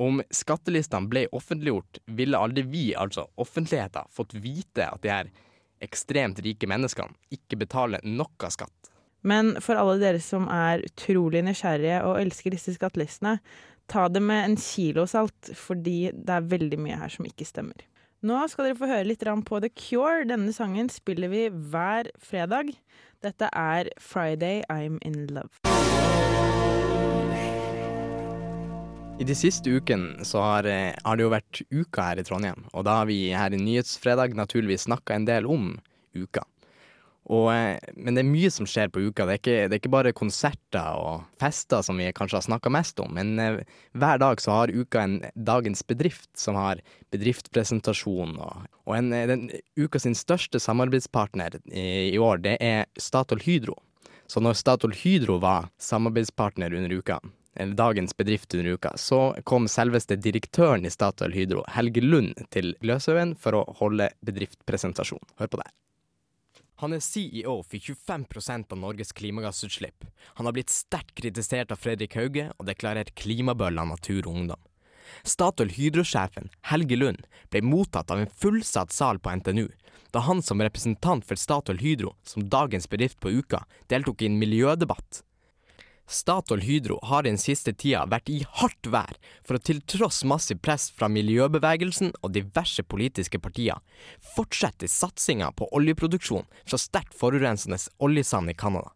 Om 0.00 0.20
skattelistene 0.34 1.10
ble 1.10 1.26
offentliggjort, 1.36 2.00
ville 2.18 2.38
aldri 2.38 2.64
vi, 2.66 2.84
altså 2.98 3.28
offentligheten, 3.40 4.10
fått 4.10 4.34
vite 4.42 4.86
at 4.90 5.02
de 5.04 5.12
her 5.12 5.30
ekstremt 5.84 6.40
rike 6.44 6.68
menneskene 6.70 7.16
ikke 7.34 7.58
betaler 7.60 8.04
noe 8.04 8.52
skatt. 8.52 8.92
Men 9.26 9.52
for 9.60 9.76
alle 9.76 9.98
dere 10.00 10.20
som 10.24 10.46
er 10.52 10.84
utrolig 10.86 11.42
nysgjerrige 11.44 12.00
og 12.08 12.20
elsker 12.22 12.54
disse 12.54 12.72
skattelistene, 12.76 13.38
ta 13.90 14.06
det 14.08 14.22
med 14.24 14.44
en 14.46 14.56
kilo 14.60 15.04
salt, 15.10 15.52
fordi 15.56 16.12
det 16.14 16.36
er 16.36 16.50
veldig 16.52 16.78
mye 16.80 17.00
her 17.00 17.12
som 17.12 17.28
ikke 17.28 17.48
stemmer. 17.48 17.84
Nå 18.24 18.36
skal 18.52 18.68
dere 18.68 18.76
få 18.76 18.88
høre 18.88 19.08
litt 19.08 19.24
på 19.24 19.60
The 19.64 19.70
Cure. 19.72 20.26
Denne 20.28 20.52
sangen 20.52 20.90
spiller 20.92 21.32
vi 21.32 21.48
hver 21.48 22.12
fredag. 22.20 22.74
Dette 23.24 23.48
er 23.52 23.88
Friday 23.98 24.62
I'm 24.68 25.00
In 25.04 25.26
Love. 25.26 26.29
I 29.20 29.24
de 29.28 29.34
siste 29.36 29.68
ukene 29.68 30.24
så 30.24 30.40
har, 30.40 30.64
eh, 30.64 30.94
har 31.04 31.16
det 31.16 31.26
jo 31.26 31.32
vært 31.34 31.58
uka 31.68 32.04
her 32.06 32.20
i 32.20 32.24
Trondheim, 32.24 32.62
og 32.72 32.86
da 32.88 33.02
har 33.02 33.08
vi 33.10 33.34
her 33.36 33.52
i 33.52 33.58
Nyhetsfredag 33.60 34.32
naturligvis 34.32 34.86
snakka 34.86 35.12
en 35.12 35.26
del 35.28 35.44
om 35.44 35.74
uka. 36.16 36.40
Og, 37.28 37.52
eh, 37.52 37.76
men 38.00 38.16
det 38.16 38.22
er 38.24 38.30
mye 38.30 38.50
som 38.50 38.64
skjer 38.64 38.88
på 38.88 39.02
uka. 39.04 39.26
Det 39.26 39.34
er 39.34 39.40
ikke, 39.42 39.68
det 39.68 39.76
er 39.76 39.80
ikke 39.82 39.92
bare 39.92 40.12
konserter 40.16 40.96
og 40.96 41.26
fester 41.38 41.82
som 41.84 42.00
vi 42.00 42.08
kanskje 42.16 42.38
har 42.38 42.46
snakka 42.48 42.72
mest 42.72 42.98
om, 42.98 43.12
men 43.12 43.38
eh, 43.38 43.58
hver 43.92 44.18
dag 44.18 44.40
så 44.40 44.56
har 44.56 44.72
uka 44.72 45.02
en 45.04 45.20
Dagens 45.36 45.84
Bedrift 45.84 46.30
som 46.34 46.56
har 46.56 46.80
bedriftspresentasjon. 47.12 48.38
Og, 48.40 48.64
og 48.86 48.96
en, 48.96 49.10
den, 49.10 49.50
uka 49.76 50.00
sin 50.00 50.16
største 50.16 50.58
samarbeidspartner 50.58 51.60
i, 51.68 52.14
i 52.14 52.18
år, 52.18 52.40
det 52.40 52.56
er 52.64 52.88
Statoil 52.96 53.44
Hydro. 53.44 53.76
Så 54.26 54.40
når 54.40 54.56
Statoil 54.56 54.96
Hydro 54.96 55.36
var 55.44 55.68
samarbeidspartner 55.76 56.72
under 56.72 56.96
uka, 56.96 57.20
dagens 57.66 58.16
bedrift 58.16 58.54
under 58.54 58.76
uka, 58.76 58.94
så 58.96 59.20
kom 59.44 59.68
selveste 59.68 60.16
direktøren 60.16 60.86
i 60.86 60.92
Statoil 60.92 61.34
Hydro, 61.36 61.64
Helge 61.74 62.02
Lund, 62.04 62.34
til 62.54 62.74
Løshaugen 62.84 63.36
for 63.38 63.58
å 63.58 63.66
holde 63.80 64.10
bedriftspresentasjon. 64.26 65.22
Hør 65.40 65.52
på 65.52 65.62
det. 65.62 65.68
Han 66.80 66.96
er 66.96 67.02
CEO 67.04 67.58
for 67.60 67.76
25% 67.76 68.72
av 68.72 68.78
Norges 68.80 69.12
klimagassutslipp. 69.12 70.06
Han 70.38 70.48
har 70.48 70.56
blitt 70.56 70.72
sterkt 70.72 71.12
kritisert 71.20 71.74
av 71.74 71.80
Fredrik 71.82 72.16
Hauge 72.16 72.46
og 72.56 72.64
deklarert 72.70 73.12
klimabølle 73.20 73.82
av 73.82 73.90
Natur 73.92 74.22
og 74.22 74.32
Ungdom. 74.32 74.62
Statoil 75.26 75.72
Hydro-sjefen 75.74 76.48
Helge 76.70 76.96
Lund 76.96 77.26
ble 77.52 77.60
mottatt 77.66 78.10
av 78.14 78.22
en 78.22 78.32
fullsatt 78.32 78.94
sal 78.96 79.20
på 79.20 79.34
NTNU, 79.42 79.66
da 80.14 80.22
han 80.24 80.40
som 80.42 80.62
representant 80.62 81.26
for 81.26 81.36
Statoil 81.36 81.82
Hydro, 81.82 82.14
som 82.24 82.48
dagens 82.48 82.88
bedrift 82.88 83.20
på 83.20 83.30
uka, 83.30 83.64
deltok 83.92 84.22
i 84.22 84.30
en 84.30 84.38
miljødebatt. 84.40 85.20
Statoil 86.10 86.60
Hydro 86.60 86.98
har 87.06 87.22
den 87.22 87.36
siste 87.38 87.70
tida 87.70 88.02
vært 88.10 88.30
i 88.34 88.40
hardt 88.58 88.88
vær 88.90 89.14
for 89.46 89.54
å 89.54 89.62
til 89.62 89.78
tross 89.86 90.24
massiv 90.26 90.58
press 90.58 90.88
fra 90.90 91.06
miljøbevegelsen 91.06 92.10
og 92.18 92.32
diverse 92.34 92.82
politiske 92.82 93.38
partier 93.38 93.78
fortsette 94.34 94.88
satsinga 94.90 95.52
på 95.54 95.68
oljeproduksjon 95.76 96.48
fra 96.64 96.80
sterkt 96.82 97.14
forurensende 97.14 97.78
oljesand 98.02 98.50
i 98.50 98.56
Canada. 98.58 98.90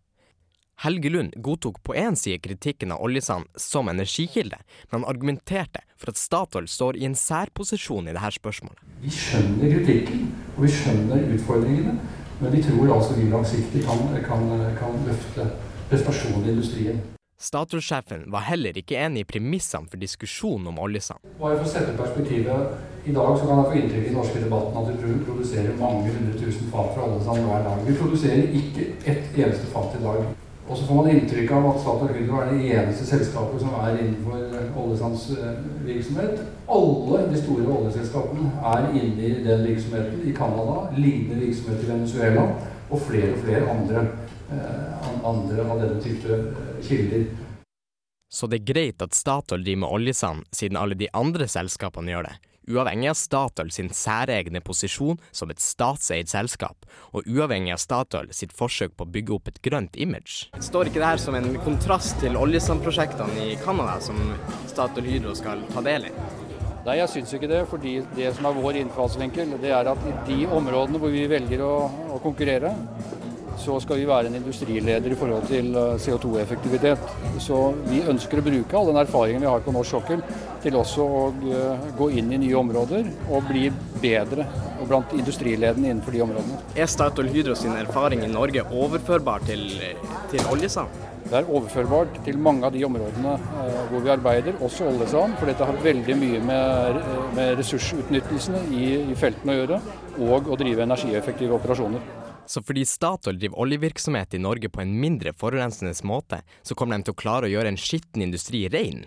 Helge 0.83 1.13
Lund 1.15 1.37
godtok 1.39 1.79
på 1.87 1.95
én 1.95 2.19
side 2.19 2.41
kritikken 2.43 2.91
av 2.91 3.05
oljesand 3.07 3.47
som 3.55 3.87
energikilde, 3.89 4.59
men 4.91 5.05
han 5.05 5.07
argumenterte 5.13 5.85
for 5.95 6.11
at 6.11 6.19
Statoil 6.19 6.67
står 6.67 6.99
i 6.99 7.07
en 7.07 7.15
særposisjon 7.15 8.11
i 8.11 8.17
dette 8.17 8.33
spørsmålet. 8.41 8.83
Vi 9.05 9.13
skjønner 9.15 9.71
kritikken 9.77 10.27
og 10.57 10.67
vi 10.67 10.73
skjønner 10.81 11.31
utfordringene, 11.37 11.95
men 12.41 12.57
vi 12.57 12.65
tror 12.67 12.91
altså 12.97 13.15
vi 13.21 13.31
langsiktig 13.31 13.85
kan, 13.87 14.03
kan, 14.27 14.51
kan 14.81 14.99
løfte 15.07 15.47
prestasjonen 15.91 16.49
i 16.49 16.55
industrien. 16.57 17.03
Statoil-sjefen 17.45 18.29
var 18.33 18.47
heller 18.47 18.77
ikke 18.79 18.97
enig 19.05 19.25
i 19.25 19.29
premissene 19.29 19.91
for 19.91 20.01
diskusjonen 20.01 20.71
om 20.71 20.79
oljesand. 20.87 21.21
Bare 21.41 21.59
for 21.59 21.67
å 21.67 21.73
sette 21.73 21.97
perspektivet, 21.99 22.77
I 23.05 23.13
dag 23.13 23.35
så 23.37 23.45
kan 23.45 23.59
jeg 23.61 23.67
få 23.69 23.81
inntrykk 23.81 24.05
i 24.05 24.07
den 24.07 24.15
norske 24.17 24.41
debatten 24.41 24.79
at 24.81 25.03
vi 25.03 25.17
produserer 25.27 25.75
mange 25.77 26.15
hundre 26.15 26.39
tusen 26.41 26.71
fat 26.73 26.95
fra 26.95 27.05
oljesand 27.05 27.45
hver 27.45 27.67
dag. 27.67 27.83
Vi 27.85 27.97
produserer 27.99 28.55
ikke 28.61 28.87
ett 29.13 29.37
eneste 29.37 29.69
fat 29.75 29.99
i 29.99 30.01
dag. 30.07 30.23
Og 30.65 30.79
så 30.79 30.87
får 30.89 30.97
man 30.97 31.11
inntrykk 31.11 31.53
av 31.53 31.67
at 31.69 31.83
Statoil 31.83 32.15
Hydro 32.17 32.39
er 32.41 32.49
det 32.49 32.71
eneste 32.79 33.11
selskapet 33.11 33.61
som 33.61 33.77
er 33.83 33.99
innenfor 33.99 34.81
oljesandsvirksomhet. 34.87 36.41
Alle 36.79 37.21
de 37.29 37.43
store 37.43 37.69
oljeselskapene 37.77 38.49
er 38.73 38.89
inne 39.03 39.29
i 39.29 39.35
den 39.45 39.69
virksomheten 39.69 40.25
i 40.25 40.33
Canada, 40.39 40.87
lignende 40.97 41.45
virksomhet 41.45 41.85
i 41.85 41.93
Venezuela 41.93 42.49
og 42.89 43.05
flere 43.05 43.35
og 43.35 43.45
flere 43.45 43.69
andre 43.75 44.07
Eh, 44.07 44.24
andre 45.25 45.67
av 45.71 45.81
denne 45.81 46.01
type 46.03 46.31
eh, 46.31 46.81
kilder. 46.85 47.27
Så 48.35 48.49
det 48.51 48.63
er 48.63 48.73
greit 48.73 49.05
at 49.05 49.15
Statoil 49.15 49.63
driver 49.63 49.85
med 49.85 49.95
oljesand, 49.95 50.49
siden 50.51 50.79
alle 50.81 50.99
de 50.99 51.09
andre 51.15 51.47
selskapene 51.49 52.11
gjør 52.11 52.27
det, 52.27 52.33
uavhengig 52.75 53.13
av 53.13 53.19
Statoil 53.21 53.71
sin 53.75 53.93
særegne 53.95 54.63
posisjon 54.65 55.21
som 55.31 55.53
et 55.55 55.63
statseid 55.63 56.33
selskap, 56.33 56.89
og 57.15 57.29
uavhengig 57.31 57.77
av 57.77 57.83
Statoil 57.83 58.33
sitt 58.35 58.55
forsøk 58.57 58.97
på 58.97 59.07
å 59.07 59.13
bygge 59.15 59.37
opp 59.37 59.53
et 59.53 59.63
grønt 59.63 59.95
image. 59.95 60.49
Står 60.59 60.91
ikke 60.91 61.03
det 61.05 61.13
her 61.13 61.23
som 61.23 61.39
en 61.39 61.53
kontrast 61.63 62.19
til 62.25 62.41
oljesandprosjektene 62.41 63.53
i 63.53 63.55
Canada, 63.63 64.01
som 64.03 64.19
Statoil 64.67 65.13
Hydro 65.13 65.37
skal 65.39 65.63
ta 65.71 65.85
del 65.87 66.11
i? 66.11 66.15
Nei, 66.85 66.99
jeg 66.99 67.09
syns 67.15 67.31
ikke 67.33 67.49
det. 67.49 67.63
fordi 67.71 67.95
det 68.17 68.35
som 68.37 68.45
er 68.45 68.59
vår 68.59 68.83
innfallsvinkel, 68.83 69.55
det 69.63 69.71
er 69.73 69.89
at 69.89 70.09
i 70.11 70.17
de 70.27 70.43
områdene 70.53 70.99
hvor 71.01 71.15
vi 71.15 71.23
velger 71.31 71.63
å, 71.65 71.77
å 72.13 72.19
konkurrere, 72.21 72.75
så 73.61 73.77
skal 73.83 74.01
vi 74.01 74.09
være 74.09 74.31
en 74.31 74.39
industrileder 74.39 75.13
i 75.13 75.19
forhold 75.19 75.47
til 75.51 75.71
eh, 75.79 75.95
CO2-effektivitet. 76.03 77.15
Så 77.43 77.61
vi 77.87 78.03
ønsker 78.11 78.41
å 78.41 78.47
bruke 78.49 78.79
all 78.79 78.91
den 78.91 79.01
erfaringen 79.05 79.45
vi 79.45 79.51
har 79.51 79.65
på 79.65 79.75
norsk 79.75 79.97
sokkel 79.97 80.25
til 80.65 80.79
også 80.81 81.07
å 81.07 81.23
eh, 81.53 81.89
gå 81.99 82.11
inn 82.19 82.33
i 82.35 82.41
nye 82.45 82.61
områder 82.61 83.09
og 83.31 83.49
bli 83.51 83.69
bedre 84.03 84.47
og 84.81 84.89
blant 84.91 85.17
industriledende 85.17 85.91
innenfor 85.91 86.17
de 86.17 86.25
områdene. 86.27 86.61
Er 86.77 86.91
Statoil 86.91 87.31
Hydro 87.33 87.57
sin 87.59 87.77
erfaring 87.79 88.25
i 88.25 88.31
Norge 88.33 88.67
overførbar 88.73 89.45
til, 89.49 89.67
til 90.33 90.53
oljesand? 90.53 91.03
Det 91.25 91.39
er 91.39 91.47
overførbart 91.49 92.19
til 92.27 92.37
mange 92.39 92.67
av 92.69 92.75
de 92.75 92.83
områdene 92.85 93.33
eh, 93.39 93.79
hvor 93.91 94.05
vi 94.05 94.13
arbeider, 94.13 94.59
også 94.65 94.91
oljesand. 94.91 95.39
For 95.41 95.49
dette 95.49 95.69
har 95.71 95.81
veldig 95.85 96.19
mye 96.21 96.43
med, 96.51 97.01
med 97.39 97.57
ressursutnyttelsene 97.63 98.67
i, 98.77 98.85
i 99.09 99.17
feltene 99.19 99.55
å 99.55 99.63
gjøre, 99.63 99.81
og 100.29 100.53
å 100.53 100.61
drive 100.61 100.85
energieffektive 100.85 101.57
operasjoner. 101.57 102.24
Så 102.47 102.63
fordi 102.65 102.85
Statoil 102.89 103.39
driver 103.41 103.65
oljevirksomhet 103.65 104.37
i 104.37 104.43
Norge 104.43 104.69
på 104.69 104.83
en 104.83 104.95
mindre 105.01 105.33
forurensende 105.37 105.95
måte, 106.05 106.43
så 106.63 106.77
kommer 106.77 106.99
de 106.99 107.09
til 107.09 107.17
å 107.17 107.21
klare 107.23 107.49
å 107.49 107.53
gjøre 107.53 107.73
en 107.73 107.81
skitten 107.81 108.25
industri 108.25 108.67
rein? 108.73 109.05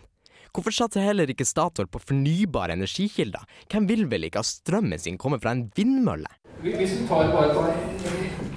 Hvorfor 0.56 0.74
satser 0.74 1.06
heller 1.06 1.30
ikke 1.30 1.46
Statoil 1.46 1.90
på 1.92 2.02
fornybare 2.02 2.74
energikilder? 2.74 3.44
Hvem 3.70 3.88
vil 3.90 4.08
vel 4.10 4.26
ikke 4.26 4.42
at 4.42 4.50
strømmen 4.50 5.02
sin 5.02 5.20
kommer 5.22 5.42
fra 5.44 5.54
en 5.54 5.68
vindmølle? 5.78 6.32
Hvis 6.64 6.96
vi 6.98 7.04
tar 7.06 7.30
bare 7.30 7.68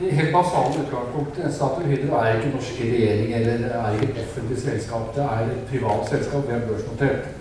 det 0.00 0.14
helt 0.16 0.32
basale 0.32 0.80
utgangspunktet 0.80 1.52
Statoil 1.52 1.90
Hydro 1.90 2.16
er 2.16 2.38
ikke 2.38 2.54
norsk 2.54 2.78
regjering 2.80 3.34
eller 3.36 3.74
er 3.82 3.98
ikke 3.98 4.14
et 4.14 4.22
offentlig 4.22 4.56
selskap. 4.62 5.10
Det 5.16 5.26
er 5.26 5.52
et 5.52 5.66
privat 5.68 6.08
selskap. 6.08 6.46
Vi 6.48 6.56
er 6.56 6.64
børsnotert. 6.70 7.39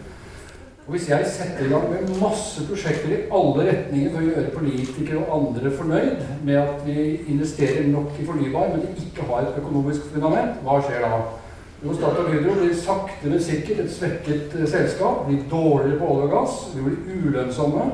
Og 0.89 0.95
Hvis 0.95 1.09
jeg 1.09 1.25
setter 1.29 1.65
i 1.65 1.69
gang 1.69 1.83
med 1.89 2.15
masse 2.21 2.63
prosjekter 2.67 3.11
i 3.13 3.17
alle 3.39 3.65
retninger 3.67 4.09
for 4.09 4.23
å 4.23 4.29
gjøre 4.29 4.53
politikere 4.55 5.19
og 5.19 5.35
andre 5.35 5.71
fornøyd 5.77 6.23
med 6.47 6.57
at 6.57 6.79
vi 6.87 7.03
investerer 7.29 7.85
nok 7.91 8.15
i 8.17 8.25
fornybar, 8.25 8.71
men 8.71 8.87
ikke 8.97 9.27
har 9.29 9.43
et 9.43 9.59
økonomisk 9.61 10.07
fundament, 10.09 10.57
hva 10.65 10.79
skjer 10.81 11.05
da? 11.05 11.19
Jo, 11.83 11.93
Statoil 11.93 12.31
Hydro 12.33 12.57
blir 12.57 12.73
sakte, 12.73 13.29
men 13.29 13.45
sikkert 13.51 13.83
et 13.83 13.93
svekket 13.99 14.57
uh, 14.57 14.65
selskap. 14.73 15.21
Blir 15.27 15.45
dårligere 15.51 16.01
på 16.01 16.09
olje 16.15 16.25
og 16.25 16.33
gass. 16.33 16.57
Vi 16.73 16.87
blir 16.87 16.97
ulønnsomme. 17.19 17.85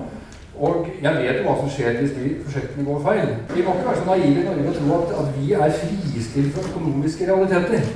Og 0.55 0.87
jeg 1.03 1.19
vet 1.19 1.41
jo 1.41 1.45
hva 1.49 1.59
som 1.59 1.75
skjer 1.75 1.99
hvis 1.99 2.15
de 2.15 2.33
prosjektene 2.45 2.87
går 2.87 3.03
feil. 3.09 3.37
Vi 3.51 3.67
må 3.67 3.75
ikke 3.75 3.89
være 3.91 3.99
så 3.99 4.07
naive 4.07 4.39
i 4.39 4.47
Norge 4.47 4.71
og 4.71 4.79
tro 4.79 5.01
at, 5.01 5.15
at 5.19 5.37
vi 5.41 5.51
er 5.51 5.79
fristilt 5.83 6.55
fra 6.55 6.69
økonomiske 6.71 7.27
realiteter. 7.27 7.89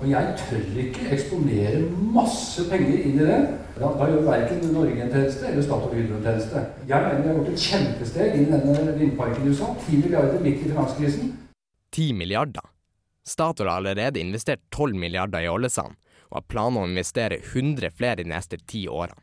Og 0.00 0.06
jeg 0.08 0.36
tør 0.40 0.78
ikke 0.80 1.08
eksponere 1.12 1.80
masse 2.14 2.62
penger 2.70 3.02
inn 3.04 3.18
i 3.18 3.26
det. 3.26 3.40
Da, 3.76 3.90
da 4.00 4.06
gjør 4.08 4.22
verken 4.24 4.62
Norge 4.72 4.96
en 4.96 5.12
tjeneste 5.12 5.50
eller 5.50 5.66
Statoil 5.66 5.98
Hydro 5.98 6.16
en 6.16 6.24
tjeneste. 6.24 6.62
Jeg 6.88 7.04
mener 7.04 7.20
vi 7.20 7.28
har 7.28 7.36
gjort 7.36 7.50
et 7.52 7.66
kjempesteg 7.66 8.38
inn 8.38 8.46
i 8.48 8.60
denne 8.64 8.94
vindparken 8.96 9.44
i 9.44 9.52
USA. 9.52 9.68
10 9.84 10.00
milliarder 10.06 10.40
midt 10.46 10.64
i 10.64 10.70
finanskrisen. 10.70 11.34
10 11.92 12.16
milliarder? 12.16 12.72
Statoil 13.28 13.68
har 13.68 13.82
allerede 13.82 14.24
investert 14.24 14.64
12 14.72 14.96
milliarder 14.96 15.44
i 15.44 15.52
oljesand, 15.52 15.92
og 16.30 16.40
har 16.40 16.48
planer 16.48 16.80
å 16.80 16.88
investere 16.88 17.42
100 17.42 17.92
flere 17.92 18.22
de 18.22 18.30
neste 18.32 18.56
ti 18.64 18.86
årene. 18.88 19.20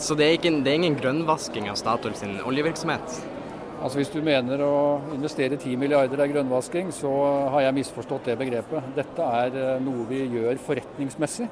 Så 0.00 0.16
det 0.16 0.24
er, 0.24 0.38
ikke, 0.38 0.56
det 0.64 0.72
er 0.72 0.80
ingen 0.80 0.96
grønnvasking 0.96 1.68
av 1.68 1.76
Statoil 1.76 2.16
sin 2.16 2.38
oljevirksomhet? 2.48 3.33
Altså 3.84 3.98
Hvis 4.00 4.08
du 4.14 4.22
mener 4.24 4.62
å 4.64 4.76
investere 5.12 5.58
10 5.58 5.76
milliarder 5.76 6.22
er 6.24 6.30
grønnvasking, 6.32 6.88
så 6.88 7.10
har 7.52 7.66
jeg 7.66 7.76
misforstått 7.76 8.30
det 8.30 8.38
begrepet. 8.40 8.86
Dette 8.96 9.26
er 9.42 9.58
eh, 9.60 9.82
noe 9.84 10.06
vi 10.08 10.22
gjør 10.32 10.56
forretningsmessig, 10.64 11.50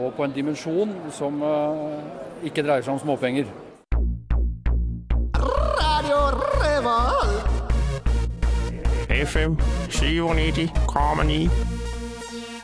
og 0.00 0.14
på 0.16 0.24
en 0.24 0.32
dimensjon 0.32 0.94
som 1.12 1.36
eh, 1.44 2.46
ikke 2.48 2.64
dreier 2.64 2.86
seg 2.86 2.94
om 2.94 3.02
småpenger. 3.02 3.50
Radio. 5.36 6.22
FM 9.10 9.58
97,9. 9.92 11.36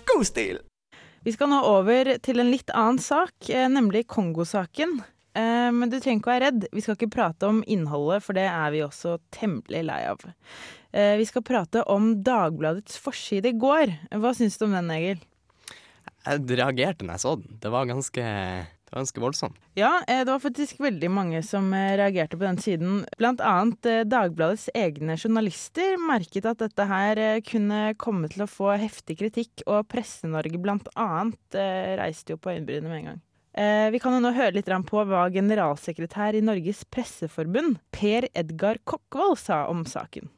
God 0.08 0.24
stil! 0.24 0.62
Vi 1.26 1.36
skal 1.36 1.52
nå 1.52 1.60
over 1.68 2.14
til 2.24 2.40
en 2.40 2.48
litt 2.48 2.72
annen 2.72 3.02
sak, 3.02 3.34
eh, 3.50 3.68
nemlig 3.68 4.06
Kongo-saken. 4.08 5.02
Eh, 5.36 5.70
men 5.74 5.92
du 5.92 5.98
trenger 6.00 6.22
ikke 6.22 6.30
å 6.30 6.34
være 6.34 6.48
redd. 6.48 6.66
Vi 6.72 6.84
skal 6.84 6.96
ikke 6.96 7.12
prate 7.12 7.50
om 7.50 7.62
innholdet, 7.68 8.24
for 8.24 8.36
det 8.36 8.46
er 8.48 8.72
vi 8.74 8.84
også 8.86 9.18
temmelig 9.34 9.84
lei 9.88 10.02
av. 10.08 10.22
Eh, 10.96 11.16
vi 11.20 11.26
skal 11.28 11.44
prate 11.46 11.84
om 11.92 12.14
Dagbladets 12.24 12.96
forside 13.02 13.52
i 13.52 13.58
går. 13.60 13.92
Hva 14.16 14.32
syns 14.36 14.56
du 14.56 14.68
om 14.68 14.78
den, 14.78 14.94
Egil? 14.94 15.20
Jeg 16.26 16.48
reagerte 16.56 17.04
når 17.04 17.18
jeg 17.18 17.24
så 17.26 17.36
den. 17.42 17.60
Det 17.62 17.70
var 17.70 17.86
ganske, 17.86 18.22
det 18.24 18.94
var 18.94 19.02
ganske 19.02 19.22
voldsomt. 19.22 19.60
Ja, 19.76 19.92
eh, 20.08 20.24
det 20.24 20.32
var 20.32 20.40
faktisk 20.40 20.80
veldig 20.80 21.12
mange 21.12 21.44
som 21.44 21.68
reagerte 21.74 22.40
på 22.40 22.48
den 22.48 22.62
siden. 22.62 22.96
Blant 23.20 23.44
annet 23.44 24.08
Dagbladets 24.08 24.70
egne 24.72 25.18
journalister 25.20 26.00
merket 26.00 26.48
at 26.48 26.64
dette 26.64 26.88
her 26.88 27.20
kunne 27.46 27.92
komme 28.00 28.32
til 28.32 28.46
å 28.46 28.50
få 28.50 28.72
heftig 28.80 29.20
kritikk, 29.20 29.66
og 29.68 29.84
Presse-Norge 29.92 30.64
blant 30.64 30.88
annet 30.96 31.60
reiste 32.00 32.34
jo 32.34 32.40
på 32.40 32.56
øyenbrynene 32.56 32.88
med 32.88 33.02
en 33.02 33.08
gang. 33.12 33.24
Eh, 33.56 33.90
vi 33.90 33.98
kan 33.98 34.12
jo 34.12 34.20
nå 34.20 34.34
høre 34.36 34.52
litt 34.58 34.68
på 34.68 35.02
hva 35.08 35.22
generalsekretær 35.32 36.36
i 36.36 36.42
Norges 36.44 36.82
Presseforbund, 36.92 37.78
Per 37.90 38.28
Edgar 38.36 38.76
Kokkvold, 38.84 39.38
sa 39.40 39.64
om 39.72 39.86
saken. 39.88 40.28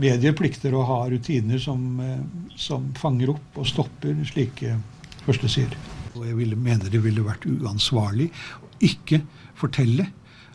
Medier 0.00 0.32
plikter 0.32 0.72
å 0.72 0.80
ha 0.88 1.02
rutiner 1.12 1.60
som, 1.60 2.00
eh, 2.00 2.24
som 2.56 2.94
fanger 2.94 3.34
opp 3.34 3.58
og 3.60 3.66
stopper 3.66 4.16
slike 4.24 4.78
førstesider. 5.26 5.76
Og 6.16 6.24
jeg 6.24 6.36
ville, 6.36 6.56
mener 6.56 6.88
det 6.88 7.02
ville 7.02 7.20
vært 7.20 7.44
uansvarlig 7.44 8.30
å 8.32 8.72
ikke 8.80 9.20
fortelle 9.54 10.08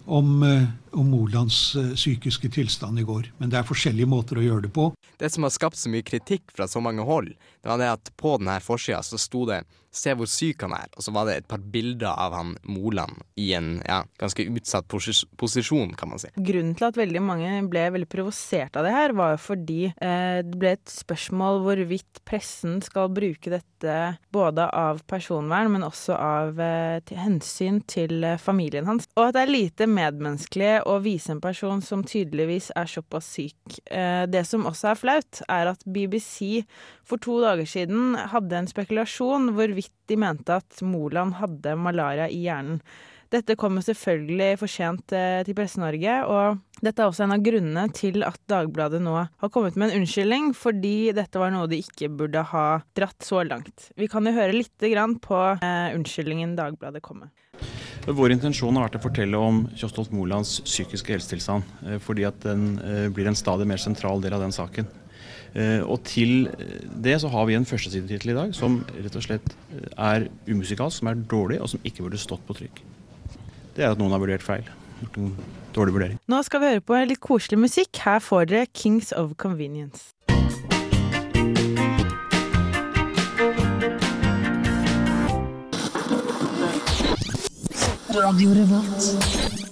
om, 0.07 0.41
eh, 0.41 0.65
om 0.93 1.11
Molands 1.11 1.75
psykiske 1.93 2.49
tilstand 2.49 2.97
i 2.97 3.03
går. 3.03 3.29
Men 3.37 3.49
det 3.49 3.59
er 3.59 3.69
forskjellige 3.69 4.09
måter 4.09 4.37
å 4.37 4.41
gjøre 4.41 4.63
det 4.63 4.73
på. 4.73 4.95
Det 5.19 5.31
som 5.31 5.43
har 5.43 5.51
skapt 5.51 5.77
så 5.77 5.89
mye 5.89 6.01
kritikk 6.01 6.49
fra 6.55 6.65
så 6.65 6.81
mange 6.81 7.05
hold, 7.05 7.35
det 7.61 7.69
var 7.69 7.77
det 7.77 7.91
at 7.93 8.09
på 8.17 8.39
denne 8.39 8.59
forsida 8.59 9.03
så 9.03 9.19
sto 9.19 9.45
det 9.45 9.63
'Se 9.91 10.13
hvor 10.13 10.29
syk 10.29 10.61
han 10.61 10.75
er', 10.77 10.91
og 10.95 11.01
så 11.03 11.11
var 11.13 11.25
det 11.25 11.35
et 11.39 11.47
par 11.49 11.61
bilder 11.73 12.13
av 12.13 12.35
han 12.37 12.53
Moland 12.69 13.23
i 13.41 13.53
en 13.57 13.79
ja, 13.87 14.03
ganske 14.21 14.45
utsatt 14.45 14.85
posis 14.87 15.23
posisjon, 15.39 15.95
kan 15.97 16.11
man 16.11 16.21
si. 16.21 16.29
Grunnen 16.37 16.75
til 16.77 16.89
at 16.89 16.99
veldig 16.99 17.23
mange 17.25 17.55
ble 17.71 17.87
veldig 17.95 18.09
provosert 18.11 18.77
av 18.77 18.85
det 18.85 18.93
her, 18.93 19.15
var 19.17 19.33
jo 19.33 19.39
fordi 19.41 19.79
eh, 19.89 20.41
det 20.45 20.59
ble 20.61 20.75
et 20.77 20.93
spørsmål 20.93 21.63
hvorvidt 21.65 22.21
pressen 22.27 22.77
skal 22.85 23.09
bruke 23.09 23.49
dette 23.49 23.95
både 24.29 24.67
av 24.75 25.01
personvern, 25.09 25.71
men 25.73 25.87
også 25.87 26.13
av 26.13 26.61
eh, 26.61 26.99
til 27.09 27.21
hensyn 27.23 27.81
til 27.89 28.21
eh, 28.23 28.37
familien 28.37 28.85
hans. 28.85 29.09
Og 29.17 29.29
at 29.29 29.37
det 29.39 29.45
er 29.45 29.53
lite 29.55 29.89
medmenneskelig 29.89 30.83
å 30.85 30.99
vise 31.01 31.33
en 31.33 31.41
person 31.41 31.81
som 31.81 32.05
tydeligvis 32.05 32.69
er 32.77 32.89
såpass 32.91 33.33
syk. 33.39 33.79
Eh, 33.89 34.27
det 34.29 34.45
som 34.45 34.69
også 34.69 34.93
er 34.93 35.01
flaut, 35.01 35.43
er 35.49 35.73
at 35.73 35.85
BBC 35.89 36.61
for 37.09 37.17
to 37.17 37.39
dager 37.41 37.65
siden 37.65 38.13
hadde 38.29 38.59
en 38.59 38.69
spekulasjon 38.69 39.49
hvorvidt 39.57 39.78
de 40.09 40.17
mente 40.19 40.59
at 40.59 40.81
Moland 40.85 41.37
hadde 41.39 41.77
malaria 41.79 42.27
i 42.29 42.43
hjernen. 42.47 42.81
Dette 43.29 43.53
kommer 43.61 43.83
selvfølgelig 43.85 44.57
for 44.57 44.71
sent 44.71 45.13
eh, 45.13 45.43
til 45.45 45.53
Presse-Norge, 45.53 46.13
og 46.25 46.81
dette 46.81 47.03
er 47.03 47.11
også 47.11 47.27
en 47.27 47.35
av 47.35 47.43
grunnene 47.45 47.83
til 47.93 48.23
at 48.25 48.39
Dagbladet 48.49 49.03
nå 49.05 49.13
har 49.19 49.51
kommet 49.53 49.77
med 49.77 49.91
en 49.91 50.01
unnskyldning, 50.01 50.47
fordi 50.57 51.11
dette 51.13 51.37
var 51.37 51.53
noe 51.53 51.69
de 51.69 51.77
ikke 51.83 52.09
burde 52.09 52.41
ha 52.53 52.65
dratt 52.97 53.21
så 53.25 53.43
langt. 53.45 53.91
Vi 54.01 54.09
kan 54.09 54.25
jo 54.25 54.33
høre 54.33 54.63
grann 54.89 55.19
på 55.21 55.37
eh, 55.61 55.91
unnskyldningen 55.93 56.57
Dagbladet 56.57 57.03
kom 57.05 57.21
med. 57.21 57.35
Vår 58.09 58.33
intensjon 58.33 58.73
har 58.79 58.87
vært 58.87 58.97
å 58.97 59.03
fortelle 59.03 59.37
om 59.37 59.61
Kjostolf 59.77 60.09
Molands 60.15 60.55
psykiske 60.65 61.13
helsetilstand, 61.13 61.69
eh, 61.85 62.01
fordi 62.01 62.25
at 62.25 62.41
den 62.41 62.79
blir 63.13 63.29
en 63.29 63.37
stadig 63.37 63.69
mer 63.69 63.77
sentral 63.77 64.25
del 64.25 64.33
av 64.33 64.41
den 64.41 64.55
saken. 64.55 64.89
Eh, 65.57 65.81
og 65.81 66.03
til 66.05 66.49
det 67.03 67.17
så 67.21 67.31
har 67.33 67.47
vi 67.49 67.57
en 67.57 67.65
førstesidetittel 67.65 68.33
i 68.33 68.37
dag 68.37 68.53
som 68.57 68.81
rett 68.93 69.15
og 69.17 69.25
slett 69.25 69.55
er 69.95 70.27
umusikalsk, 70.49 71.01
som 71.01 71.11
er 71.11 71.23
dårlig, 71.31 71.61
og 71.61 71.71
som 71.73 71.81
ikke 71.87 72.05
burde 72.05 72.21
stått 72.21 72.45
på 72.47 72.57
trykk. 72.61 72.83
Det 73.75 73.85
er 73.85 73.93
at 73.93 74.01
noen 74.01 74.13
har 74.13 74.21
vurdert 74.21 74.45
feil. 74.45 74.67
Gjort 74.99 75.17
en 75.17 75.33
dårlig 75.75 75.95
vurdering. 75.95 76.21
Nå 76.29 76.41
skal 76.45 76.61
vi 76.61 76.73
høre 76.73 76.85
på 76.85 77.01
litt 77.07 77.23
koselig 77.23 77.61
musikk. 77.61 78.01
Her 78.03 78.19
får 78.23 78.49
dere 78.51 78.69
Kings 78.73 79.13
of 79.15 79.37
Convenience. 79.39 80.13
Radio 88.09 88.51
Revolt. 88.51 89.68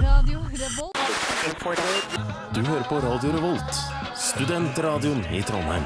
Radio 0.00 0.38
Revolt. 0.38 0.98
Du 2.54 2.60
hører 2.62 2.84
på 2.86 3.00
Radio 3.02 3.32
Revolt, 3.34 3.74
studentradioen 4.14 5.24
i 5.34 5.42
Trondheim. 5.42 5.82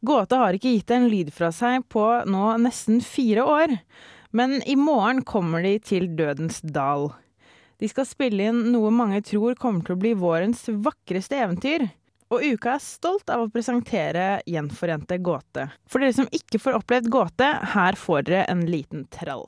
Gåte 0.00 0.38
har 0.40 0.56
ikke 0.56 0.72
gitt 0.78 0.90
en 0.94 1.08
lyd 1.12 1.34
fra 1.36 1.52
seg 1.52 1.84
på 1.92 2.24
nå 2.24 2.56
nesten 2.64 3.02
fire 3.04 3.44
år, 3.44 3.76
men 4.32 4.62
i 4.64 4.76
morgen 4.80 5.20
kommer 5.28 5.60
de 5.66 5.76
til 5.84 6.08
Dødens 6.16 6.62
dal. 6.64 7.10
De 7.76 7.88
skal 7.92 8.08
spille 8.08 8.48
inn 8.48 8.72
noe 8.72 8.90
mange 8.94 9.20
tror 9.26 9.54
kommer 9.60 9.84
til 9.84 9.98
å 9.98 10.00
bli 10.00 10.14
vårens 10.16 10.64
vakreste 10.72 11.36
eventyr. 11.44 11.90
Og 12.32 12.40
uka 12.40 12.78
er 12.78 12.80
stolt 12.80 13.28
av 13.28 13.42
å 13.44 13.50
presentere 13.52 14.40
Gjenforente 14.48 15.18
gåte. 15.20 15.66
For 15.84 16.00
dere 16.00 16.16
som 16.16 16.30
ikke 16.32 16.62
får 16.62 16.78
opplevd 16.78 17.10
gåte, 17.12 17.48
her 17.74 17.98
får 18.00 18.24
dere 18.30 18.46
en 18.48 18.64
liten 18.64 19.04
trall. 19.12 19.44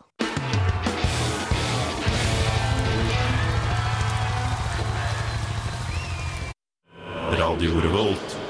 Radio 7.41 7.81
Revolt. 7.81 8.44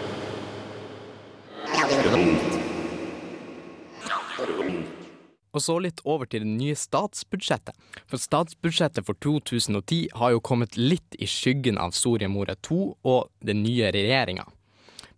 Og 5.55 5.63
så 5.63 5.77
litt 5.79 6.03
over 6.03 6.27
til 6.27 6.43
det 6.43 6.51
nye 6.51 6.75
statsbudsjettet. 6.79 7.77
For 8.11 8.19
statsbudsjettet 8.19 9.07
for 9.07 9.19
2010 9.23 10.09
har 10.19 10.35
jo 10.35 10.43
kommet 10.43 10.79
litt 10.79 11.15
i 11.23 11.29
skyggen 11.31 11.79
av 11.79 11.95
Soria 11.95 12.29
Moria 12.29 12.57
II 12.59 12.97
og 13.07 13.31
den 13.47 13.63
nye 13.63 13.93
regjeringa. 13.95 14.49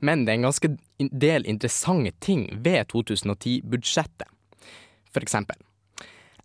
Men 0.04 0.26
det 0.26 0.34
er 0.34 0.40
en 0.40 0.50
ganske 0.50 0.72
del 1.24 1.46
interessante 1.48 2.12
ting 2.20 2.50
ved 2.60 2.92
2010-budsjettet. 2.92 4.28
For 5.08 5.24
eksempel. 5.24 5.56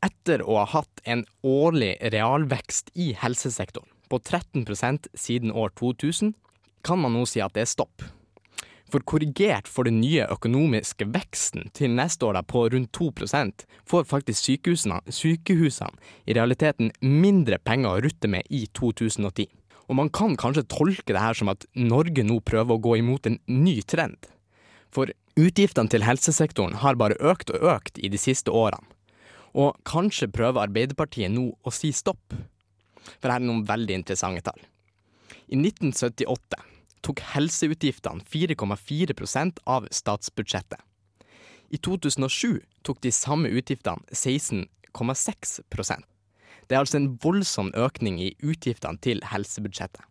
Etter 0.02 0.42
å 0.48 0.62
ha 0.62 0.70
hatt 0.72 1.04
en 1.04 1.26
årlig 1.46 1.98
realvekst 2.14 2.94
i 2.96 3.12
helsesektoren 3.20 3.90
på 4.12 4.20
13% 4.20 5.12
siden 5.14 5.52
år 5.52 5.76
2000, 5.80 6.34
kan 6.84 7.00
man 7.00 7.14
nå 7.16 7.28
si 7.30 7.44
at 7.44 7.54
det 7.56 7.68
er 7.68 7.70
stopp. 7.70 8.08
For 8.92 9.04
korrigert 9.08 9.70
for 9.72 9.88
den 9.88 10.02
nye 10.02 10.26
økonomiske 10.34 11.06
veksten 11.14 11.70
til 11.78 11.94
neste 11.96 12.28
år 12.28 12.42
på 12.44 12.66
rundt 12.74 12.92
2% 12.98 13.64
får 13.88 14.08
faktisk 14.10 14.44
sykehusene, 14.50 15.00
sykehusene 15.08 15.96
i 16.28 16.36
realiteten 16.36 16.92
mindre 17.00 17.62
penger 17.64 17.94
å 17.94 18.04
rutte 18.04 18.28
med 18.32 18.50
i 18.52 18.66
2010. 18.76 19.48
Og 19.88 19.96
man 19.96 20.12
kan 20.12 20.36
kanskje 20.40 20.68
tolke 20.72 21.16
det 21.16 21.24
her 21.24 21.36
som 21.36 21.52
at 21.52 21.64
Norge 21.76 22.24
nå 22.28 22.42
prøver 22.44 22.76
å 22.76 22.84
gå 22.84 22.98
imot 23.00 23.28
en 23.28 23.40
ny 23.48 23.80
trend. 23.88 24.28
For 24.92 25.12
utgiftene 25.40 25.92
til 25.92 26.04
helsesektoren 26.04 26.82
har 26.84 27.00
bare 27.00 27.20
økt 27.20 27.54
og 27.56 27.64
økt 27.78 28.00
i 28.00 28.12
de 28.12 28.20
siste 28.20 28.52
årene. 28.52 28.88
Og 29.52 29.76
kanskje 29.88 30.32
prøver 30.32 30.64
Arbeiderpartiet 30.64 31.32
nå 31.32 31.50
å 31.64 31.74
si 31.76 31.92
stopp. 31.96 32.36
For 33.20 33.32
her 33.32 33.40
er 33.40 33.48
noen 33.48 33.66
veldig 33.68 33.98
interessante 34.00 34.44
tall. 34.48 34.60
I 35.52 35.60
1978 35.60 36.60
tok 37.06 37.22
helseutgiftene 37.34 38.24
4,4% 38.26 39.62
av 39.66 39.88
statsbudsjettet. 39.92 40.80
I 41.72 41.80
2007 41.80 42.60
tok 42.84 43.02
de 43.02 43.12
samme 43.16 43.50
utgiftene 43.50 44.04
16,6% 44.12 46.08
Det 46.68 46.76
er 46.76 46.80
altså 46.80 47.00
en 47.00 47.14
voldsom 47.24 47.72
økning 47.76 48.20
i 48.20 48.34
utgiftene 48.44 49.00
til 49.04 49.24
helsebudsjettet. 49.32 50.04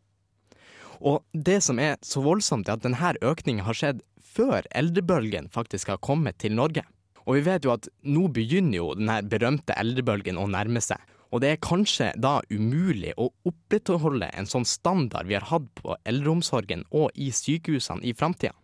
Og 1.01 1.25
det 1.33 1.63
som 1.65 1.79
er 1.81 1.97
så 2.05 2.21
voldsomt, 2.25 2.69
er 2.69 2.77
at 2.77 2.85
denne 2.85 3.15
økningen 3.25 3.65
har 3.65 3.77
skjedd 3.77 4.03
før 4.21 4.67
eldrebølgen 4.77 5.49
faktisk 5.53 5.89
har 5.89 6.03
kommet 6.05 6.39
til 6.39 6.55
Norge. 6.57 6.85
Og 7.27 7.39
vi 7.39 7.47
vet 7.47 7.65
jo 7.65 7.73
at 7.73 7.89
nå 8.05 8.29
begynner 8.33 8.77
jo 8.81 8.93
denne 8.97 9.21
berømte 9.29 9.77
eldrebølgen 9.81 10.41
å 10.41 10.49
nærme 10.51 10.83
seg. 10.85 11.01
Og 11.31 11.43
det 11.43 11.53
er 11.53 11.63
kanskje 11.63 12.11
da 12.19 12.41
umulig 12.51 13.13
å 13.17 13.29
opprettholde 13.47 14.31
en 14.35 14.49
sånn 14.51 14.67
standard 14.67 15.29
vi 15.31 15.37
har 15.39 15.47
hatt 15.53 15.69
på 15.79 15.95
eldreomsorgen 16.09 16.85
og 16.91 17.15
i 17.15 17.31
sykehusene 17.35 18.03
i 18.03 18.15
framtida. 18.15 18.57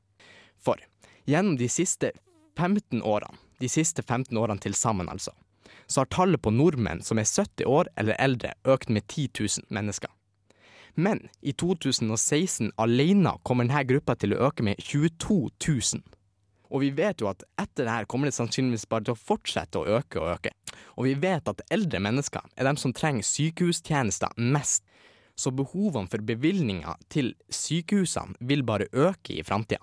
For 0.58 0.82
gjennom 1.30 1.58
de 1.60 1.68
siste 1.70 2.10
15 2.58 3.02
årene, 3.06 3.38
de 3.62 3.70
siste 3.70 4.02
15 4.02 4.36
årene 4.36 4.60
til 4.60 4.74
sammen 4.74 5.08
altså, 5.08 5.32
så 5.86 6.02
har 6.02 6.10
tallet 6.10 6.42
på 6.42 6.50
nordmenn 6.50 7.02
som 7.06 7.20
er 7.22 7.28
70 7.28 7.70
år 7.70 7.90
eller 7.96 8.18
eldre 8.18 8.52
økt 8.66 8.90
med 8.90 9.06
10 9.06 9.30
000 9.38 9.70
mennesker. 9.70 10.10
Men 10.96 11.26
i 11.40 11.52
2016 11.52 12.72
alene 12.80 13.36
kommer 13.44 13.68
denne 13.68 13.84
gruppa 13.84 14.16
til 14.16 14.34
å 14.34 14.46
øke 14.48 14.64
med 14.64 14.80
22 14.80 15.36
000. 15.60 16.04
Og 16.72 16.82
vi 16.82 16.90
vet 16.96 17.20
jo 17.20 17.28
at 17.30 17.44
etter 17.60 17.84
det 17.84 17.92
her 17.92 18.08
kommer 18.10 18.30
det 18.30 18.36
sannsynligvis 18.36 18.88
bare 18.90 19.06
til 19.06 19.14
å 19.14 19.20
fortsette 19.28 19.78
å 19.78 19.98
øke 20.00 20.22
og 20.22 20.32
øke. 20.38 20.54
Og 20.96 21.08
vi 21.08 21.16
vet 21.20 21.48
at 21.48 21.62
eldre 21.72 22.00
mennesker 22.02 22.44
er 22.56 22.68
dem 22.68 22.78
som 22.80 22.94
trenger 22.96 23.26
sykehustjenester 23.26 24.32
mest. 24.40 24.84
Så 25.36 25.52
behovene 25.52 26.08
for 26.08 26.24
bevilgninger 26.24 26.96
til 27.12 27.34
sykehusene 27.52 28.38
vil 28.40 28.64
bare 28.64 28.88
øke 28.96 29.36
i 29.36 29.44
framtida. 29.44 29.82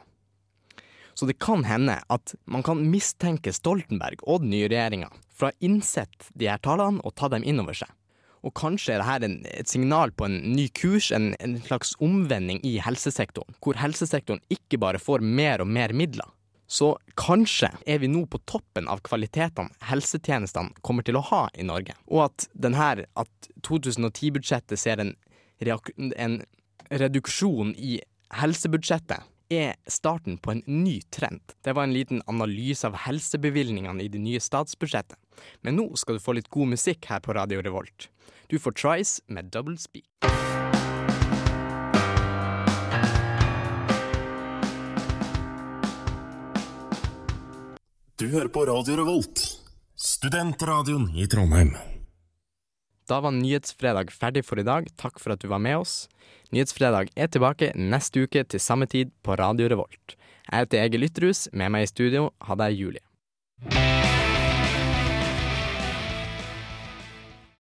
Så 1.13 1.27
det 1.29 1.37
kan 1.37 1.61
hende 1.69 1.99
at 2.09 2.33
man 2.49 2.63
kan 2.65 2.81
mistenke 2.89 3.53
Stoltenberg 3.53 4.23
og 4.25 4.41
den 4.41 4.49
nye 4.55 4.65
regjeringa 4.65 5.11
for 5.29 5.47
å 5.47 5.51
ha 5.51 5.65
innsett 5.65 6.31
de 6.33 6.49
her 6.49 6.61
tallene 6.65 7.03
og 7.05 7.13
ta 7.19 7.29
dem 7.29 7.45
inn 7.45 7.61
over 7.61 7.77
seg. 7.77 7.91
Og 8.43 8.51
kanskje 8.57 8.97
er 8.97 9.21
dette 9.23 9.51
et 9.53 9.69
signal 9.69 10.11
på 10.11 10.25
en 10.27 10.39
ny 10.55 10.65
kurs, 10.75 11.11
en, 11.15 11.31
en 11.39 11.55
slags 11.63 11.93
omvending 12.03 12.59
i 12.65 12.75
helsesektoren, 12.83 13.55
hvor 13.63 13.77
helsesektoren 13.79 14.41
ikke 14.51 14.81
bare 14.81 14.99
får 14.99 15.23
mer 15.23 15.63
og 15.63 15.69
mer 15.69 15.93
midler, 15.95 16.27
så 16.67 16.93
kanskje 17.19 17.69
er 17.85 17.99
vi 18.01 18.09
nå 18.11 18.23
på 18.31 18.39
toppen 18.49 18.87
av 18.89 19.03
kvalitetene 19.05 19.73
helsetjenestene 19.89 20.81
kommer 20.81 21.05
til 21.05 21.19
å 21.19 21.25
ha 21.29 21.43
i 21.53 21.65
Norge. 21.67 21.95
Og 22.07 22.25
at, 22.29 22.47
denne, 22.53 23.05
at 23.05 23.51
2010-budsjettet 23.67 24.79
ser 24.79 25.03
en, 25.03 25.13
en 25.61 26.39
reduksjon 26.89 27.75
i 27.77 27.99
helsebudsjettet 28.33 29.29
er 29.53 29.75
starten 29.91 30.39
på 30.41 30.55
en 30.55 30.63
ny 30.65 30.99
trend. 31.13 31.41
Det 31.61 31.75
var 31.75 31.87
en 31.87 31.93
liten 31.93 32.23
analyse 32.31 32.87
av 32.87 32.97
helsebevilgningene 33.05 34.01
i 34.03 34.09
det 34.09 34.21
nye 34.23 34.41
statsbudsjettet. 34.41 35.19
Men 35.61 35.77
nå 35.77 35.89
skal 35.99 36.17
du 36.17 36.23
få 36.23 36.37
litt 36.37 36.49
god 36.53 36.73
musikk 36.73 37.09
her 37.11 37.21
på 37.23 37.35
Radio 37.37 37.61
Revolt. 37.61 38.09
Du 38.49 38.57
får 38.59 38.79
Trice 38.79 39.21
med 39.27 39.53
Double 39.53 39.77
Speak. 39.77 40.09
Du 48.23 48.29
hører 48.31 48.47
på 48.47 48.61
Radio 48.63 48.93
Revolt, 48.95 49.41
studentradioen 49.99 51.09
i 51.19 51.25
Trondheim. 51.27 51.73
Da 53.11 53.17
var 53.19 53.33
Nyhetsfredag 53.35 54.13
ferdig 54.15 54.45
for 54.47 54.61
i 54.61 54.63
dag. 54.63 54.87
Takk 54.95 55.19
for 55.19 55.35
at 55.35 55.41
du 55.43 55.49
var 55.51 55.59
med 55.59 55.81
oss. 55.81 56.05
Nyhetsfredag 56.55 57.11
er 57.19 57.27
tilbake 57.27 57.73
neste 57.75 58.23
uke 58.23 58.45
til 58.47 58.63
samme 58.63 58.87
tid 58.87 59.11
på 59.27 59.35
Radio 59.35 59.67
Revolt. 59.73 60.15
Jeg 60.47 60.55
heter 60.55 60.85
Egil 60.85 61.03
Ytterhus. 61.09 61.49
Med 61.51 61.75
meg 61.75 61.83
i 61.83 61.91
studio 61.91 62.29
hadde 62.47 62.69
jeg 62.71 62.79
Julie. 62.79 63.03